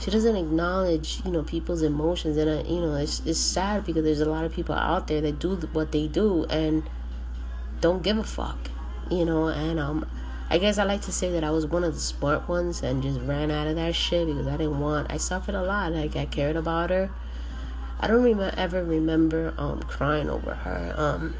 [0.00, 4.04] she doesn't acknowledge you know people's emotions and I, you know it's it's sad because
[4.04, 6.88] there's a lot of people out there that do what they do and
[7.80, 8.70] don't give a fuck
[9.10, 10.08] you know and um
[10.50, 13.02] I guess I like to say that I was one of the smart ones and
[13.02, 15.12] just ran out of that shit because I didn't want.
[15.12, 15.92] I suffered a lot.
[15.92, 17.10] Like I cared about her.
[18.00, 20.94] I don't remember ever remember um crying over her.
[20.96, 21.34] Um,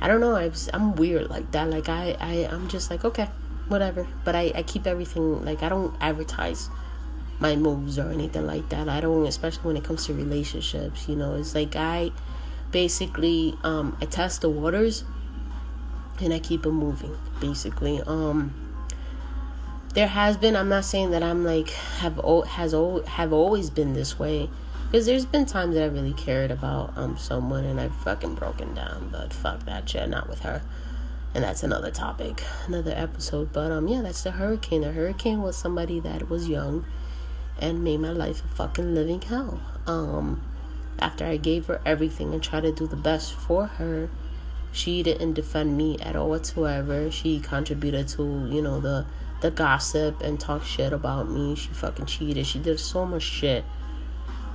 [0.00, 0.36] I don't know.
[0.36, 1.68] I I'm weird like that.
[1.68, 3.28] Like I I I'm just like okay,
[3.66, 4.06] whatever.
[4.24, 6.70] But I I keep everything like I don't advertise
[7.40, 8.88] my moves or anything like that.
[8.88, 11.08] I don't, especially when it comes to relationships.
[11.08, 12.12] You know, it's like I
[12.70, 15.02] basically um I test the waters
[16.20, 18.00] and I keep it moving basically?
[18.06, 18.54] Um
[19.94, 24.18] there has been I'm not saying that I'm like have has have always been this
[24.18, 24.50] way
[24.90, 28.74] because there's been times that I really cared about um someone and I've fucking broken
[28.74, 30.62] down but fuck that shit not with her.
[31.34, 34.82] And that's another topic another episode but um yeah that's the hurricane.
[34.82, 36.84] The hurricane was somebody that was young
[37.58, 39.60] and made my life a fucking living hell.
[39.86, 40.42] Um
[40.98, 44.10] after I gave her everything and tried to do the best for her
[44.76, 47.10] she didn't defend me at all whatsoever.
[47.10, 49.06] She contributed to, you know, the
[49.40, 51.54] the gossip and talk shit about me.
[51.54, 52.46] She fucking cheated.
[52.46, 53.64] She did so much shit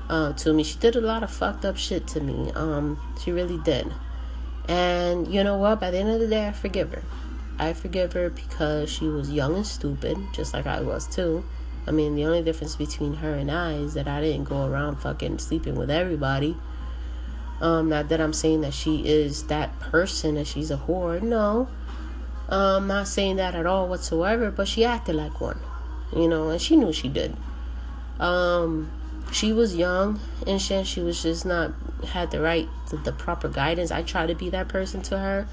[0.09, 0.63] uh, to me.
[0.63, 2.51] She did a lot of fucked up shit to me.
[2.51, 3.91] Um, she really did.
[4.67, 5.79] And you know what?
[5.79, 7.03] By the end of the day, I forgive her.
[7.59, 11.43] I forgive her because she was young and stupid, just like I was too.
[11.87, 14.97] I mean, the only difference between her and I is that I didn't go around
[14.97, 16.57] fucking sleeping with everybody.
[17.61, 21.21] Um, not that I'm saying that she is that person and she's a whore.
[21.21, 21.69] No.
[22.49, 25.59] I'm not saying that at all whatsoever, but she acted like one.
[26.13, 27.35] You know, and she knew she did.
[28.19, 28.91] Um,
[29.31, 31.71] she was young and she, she was just not
[32.09, 33.91] had the right the, the proper guidance.
[33.91, 35.47] I tried to be that person to her,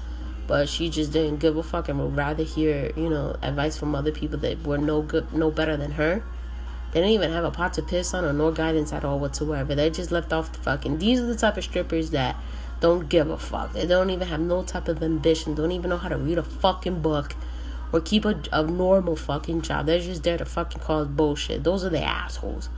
[0.47, 3.95] but she just didn't give a fuck and would rather hear, you know, advice from
[3.95, 6.23] other people that were no good no better than her.
[6.91, 9.75] They didn't even have a pot to piss on or no guidance at all whatsoever.
[9.75, 10.97] They just left off the fucking.
[10.97, 12.35] These are the type of strippers that
[12.79, 13.73] don't give a fuck.
[13.73, 15.53] They don't even have no type of ambition.
[15.53, 17.35] Don't even know how to read a fucking book
[17.91, 19.85] or keep a, a normal fucking job.
[19.85, 21.63] They're just there to fucking cause bullshit.
[21.63, 22.69] Those are the assholes.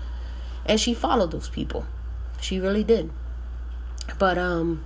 [0.65, 1.85] And she followed those people.
[2.41, 3.11] She really did.
[4.17, 4.83] But um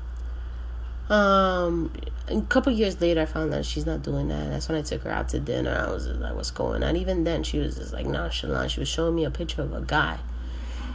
[1.09, 1.91] um
[2.27, 4.49] a couple years later, I found out she's not doing that.
[4.49, 5.85] That's when I took her out to dinner.
[5.87, 8.71] I was like, "What's going on?" Even then, she was just like nonchalant.
[8.71, 10.17] She was showing me a picture of a guy,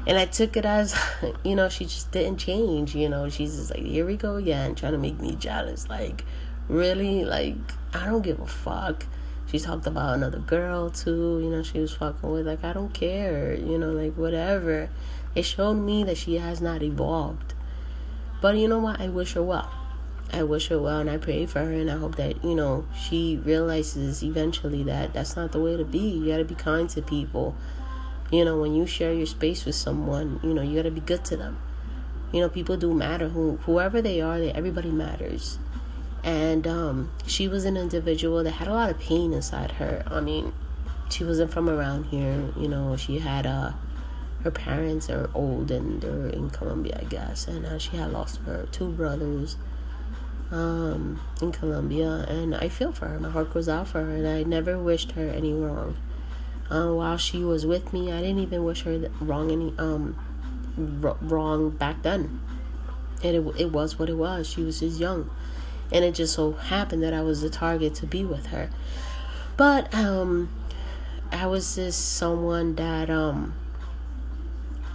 [0.06, 0.94] and I took it as,
[1.44, 2.94] you know, she just didn't change.
[2.96, 6.24] You know, she's just like, "Here we go again, trying to make me jealous." Like,
[6.68, 7.24] really?
[7.24, 7.56] Like,
[7.94, 9.06] I don't give a fuck.
[9.46, 11.40] She talked about another girl too.
[11.42, 12.46] You know, she was fucking with.
[12.46, 13.54] Like, I don't care.
[13.54, 14.88] You know, like whatever.
[15.36, 17.54] It showed me that she has not evolved.
[18.40, 19.00] But you know what?
[19.00, 19.79] I wish her well
[20.32, 22.86] I wish her well and I pray for her and I hope that, you know,
[22.94, 25.98] she realizes eventually that that's not the way to be.
[25.98, 27.56] You got to be kind to people.
[28.30, 31.00] You know, when you share your space with someone, you know, you got to be
[31.00, 31.58] good to them.
[32.32, 33.28] You know, people do matter.
[33.28, 35.58] Who whoever they are, they everybody matters.
[36.22, 40.04] And um, she was an individual that had a lot of pain inside her.
[40.06, 40.52] I mean,
[41.10, 42.50] she wasn't from around here.
[42.56, 43.72] You know, she had uh,
[44.44, 48.40] her parents are old and they're in Colombia, I guess, and uh, she had lost
[48.46, 49.56] her two brothers
[50.50, 53.20] um, in Colombia, and I feel for her.
[53.20, 55.96] My heart goes out for her, and I never wished her any wrong.
[56.70, 60.16] Uh, while she was with me, I didn't even wish her wrong any um
[61.02, 62.40] r- wrong back then.
[63.22, 64.48] And it it was what it was.
[64.48, 65.30] She was just young,
[65.92, 68.70] and it just so happened that I was the target to be with her.
[69.56, 70.48] But um,
[71.32, 73.54] I was just someone that um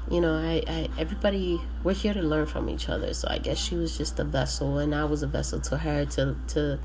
[0.09, 3.13] you know, I, I everybody we're here to learn from each other.
[3.13, 6.05] So I guess she was just a vessel and I was a vessel to her
[6.05, 6.79] to to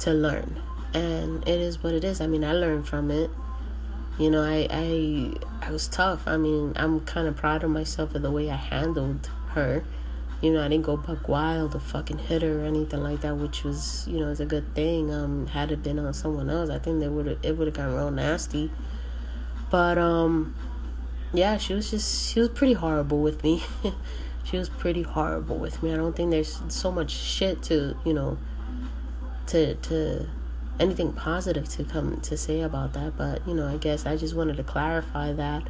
[0.00, 0.60] to learn.
[0.92, 2.20] and it is what it is.
[2.20, 3.30] I mean, I learned from it.
[4.18, 6.26] You know, I I I was tough.
[6.26, 9.84] I mean, I'm kind of proud of myself for the way I handled her.
[10.40, 13.36] You know, I didn't go buck wild or fucking hit her or anything like that,
[13.36, 15.10] which was, you know, it's a good thing.
[15.12, 17.74] Um, had it been on someone else, I think they would have it would have
[17.74, 18.70] gotten real nasty.
[19.70, 20.54] But um,
[21.34, 23.62] yeah, she was just she was pretty horrible with me.
[24.44, 25.92] she was pretty horrible with me.
[25.92, 28.38] I don't think there's so much shit to you know
[29.48, 30.28] to to
[30.78, 33.16] anything positive to come to say about that.
[33.16, 35.64] But you know, I guess I just wanted to clarify that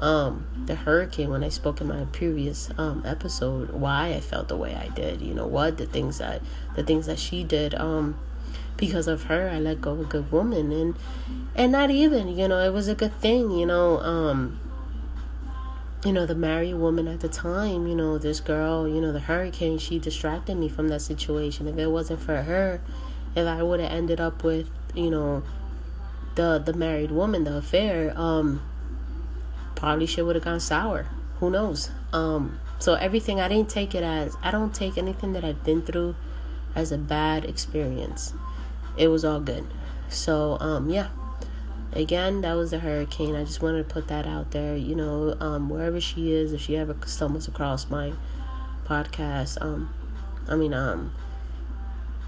[0.00, 4.56] um the hurricane when I spoke in my previous um episode why I felt the
[4.56, 5.20] way I did.
[5.20, 6.40] You know what the things that
[6.76, 8.18] the things that she did um
[8.76, 10.96] because of her I let go of a good woman and
[11.54, 14.58] and not even you know it was a good thing you know um
[16.04, 19.20] you know, the married woman at the time, you know, this girl, you know, the
[19.20, 21.66] hurricane, she distracted me from that situation.
[21.66, 22.80] If it wasn't for her,
[23.34, 25.42] if I would have ended up with, you know,
[26.34, 28.62] the the married woman, the affair, um,
[29.74, 31.06] probably shit would have gone sour.
[31.40, 31.90] Who knows?
[32.12, 35.82] Um, so everything I didn't take it as I don't take anything that I've been
[35.82, 36.16] through
[36.74, 38.34] as a bad experience.
[38.96, 39.66] It was all good.
[40.08, 41.08] So um, yeah,
[41.94, 43.34] again, that was a hurricane.
[43.34, 44.76] I just wanted to put that out there.
[44.76, 48.12] You know, um, wherever she is, if she ever stumbles across my
[48.84, 49.92] podcast, um,
[50.48, 51.14] I mean, um,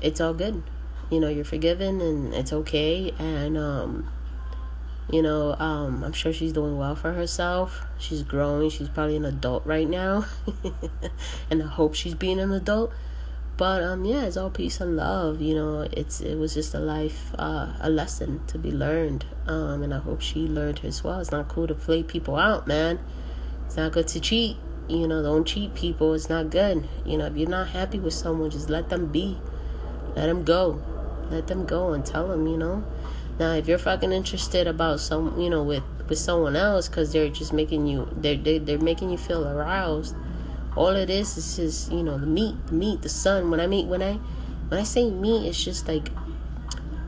[0.01, 0.63] it's all good.
[1.11, 3.13] You know, you're forgiven and it's okay.
[3.19, 4.11] And, um,
[5.11, 7.87] you know, um, I'm sure she's doing well for herself.
[7.99, 8.71] She's growing.
[8.71, 10.27] She's probably an adult right now.
[11.51, 12.93] and I hope she's being an adult
[13.57, 16.79] but um yeah it's all peace and love you know it's it was just a
[16.79, 21.21] life uh a lesson to be learned um and i hope she learned as well.
[21.21, 22.99] It's not cool to play people out man.
[23.65, 24.57] It's not good to cheat
[24.89, 26.87] you know don't cheat people it's not good.
[27.05, 29.39] You know if you're not happy with someone just let them be.
[30.15, 30.83] Let them go.
[31.31, 32.85] Let them go and tell them you know.
[33.39, 37.29] Now if you're fucking interested about some you know with with someone else because they're
[37.29, 40.15] just making you they're, they, they're making you feel aroused
[40.77, 43.51] all it is is just you know the meat the meat the sun.
[43.51, 44.15] When i mean when i
[44.69, 46.11] when i say meat it's just like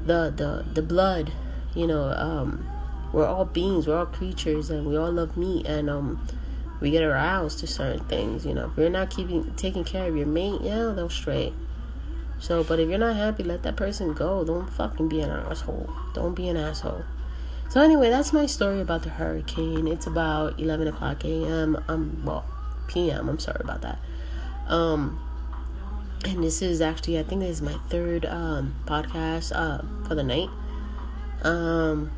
[0.07, 1.33] the the the blood
[1.75, 2.67] you know um
[3.13, 6.27] we're all beings we're all creatures and we all love meat and um
[6.81, 8.71] we get aroused to certain things you know.
[8.73, 11.53] If you're not keeping taking care of your mate yeah they'll stray.
[12.39, 14.45] So but if you're not happy let that person go.
[14.45, 15.91] Don't fucking be an asshole.
[16.15, 17.05] Don't be an asshole.
[17.69, 19.89] So anyway that's my story about the hurricane.
[19.89, 22.47] It's about 11 o'clock a.m i'm well
[22.89, 23.29] p.m.
[23.29, 23.99] I'm sorry about that.
[24.67, 25.21] Um,
[26.25, 30.25] and this is actually, I think this is my third um, podcast uh, for the
[30.25, 30.49] night.
[31.43, 32.11] Um,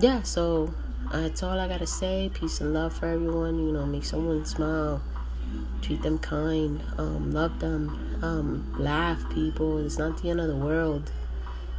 [0.00, 0.74] yeah, so
[1.12, 2.30] that's all I gotta say.
[2.34, 3.64] Peace and love for everyone.
[3.64, 5.00] You know, make someone smile,
[5.82, 9.84] treat them kind, um, love them, um, laugh, people.
[9.84, 11.12] It's not the end of the world.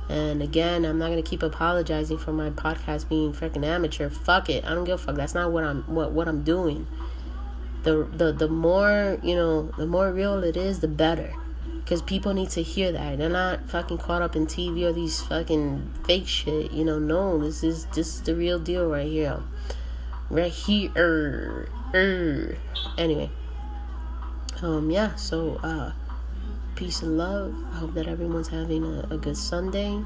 [0.07, 4.09] And again, I'm not gonna keep apologizing for my podcast being freaking amateur.
[4.09, 5.15] Fuck it, I don't give a fuck.
[5.15, 6.87] That's not what I'm what what I'm doing
[7.85, 11.31] the the the more you know the more real it is the better.
[11.83, 13.19] Because people need to hear that.
[13.19, 17.37] They're not fucking caught up in tv or these fucking fake shit you know no
[17.37, 19.39] this is this is the real deal right here.
[20.29, 21.69] Right here.
[21.93, 22.57] Er.
[22.97, 23.29] anyway.
[24.61, 25.93] Um yeah so uh
[26.75, 27.53] peace and love.
[27.71, 30.03] I hope that everyone's having a, a good sunday.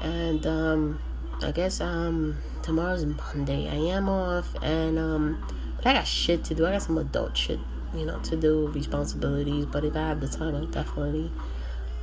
[0.00, 1.00] And um
[1.42, 3.68] i guess um tomorrow's monday.
[3.68, 5.42] I am off and um
[5.78, 6.66] but I got shit to do.
[6.66, 7.58] I got some adult shit,
[7.94, 9.64] you know, to do, responsibilities.
[9.64, 11.30] But if I have the time, I'll definitely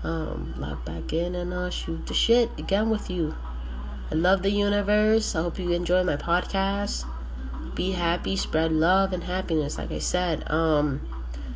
[0.03, 3.35] um, log back in and uh, shoot the shit again with you.
[4.11, 5.35] I love the universe.
[5.35, 7.05] I hope you enjoy my podcast.
[7.73, 10.49] Be happy, spread love and happiness, like I said.
[10.49, 11.01] Um,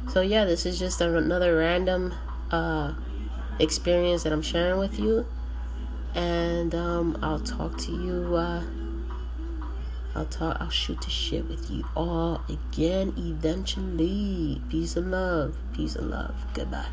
[0.09, 2.13] so yeah, this is just another random
[2.51, 2.93] uh,
[3.59, 5.25] experience that I'm sharing with you.
[6.15, 8.35] And um, I'll talk to you.
[8.35, 8.63] Uh,
[10.15, 14.61] I'll talk I'll shoot the shit with you all again eventually.
[14.69, 15.57] Peace and love.
[15.73, 16.35] Peace and love.
[16.53, 16.85] Goodbye.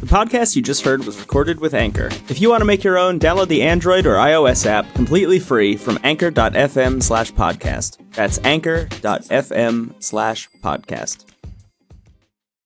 [0.00, 2.08] The podcast you just heard was recorded with Anchor.
[2.28, 5.76] If you want to make your own, download the Android or iOS app completely free
[5.76, 7.98] from anchor.fm slash podcast.
[8.14, 11.26] That's anchor.fm slash podcast.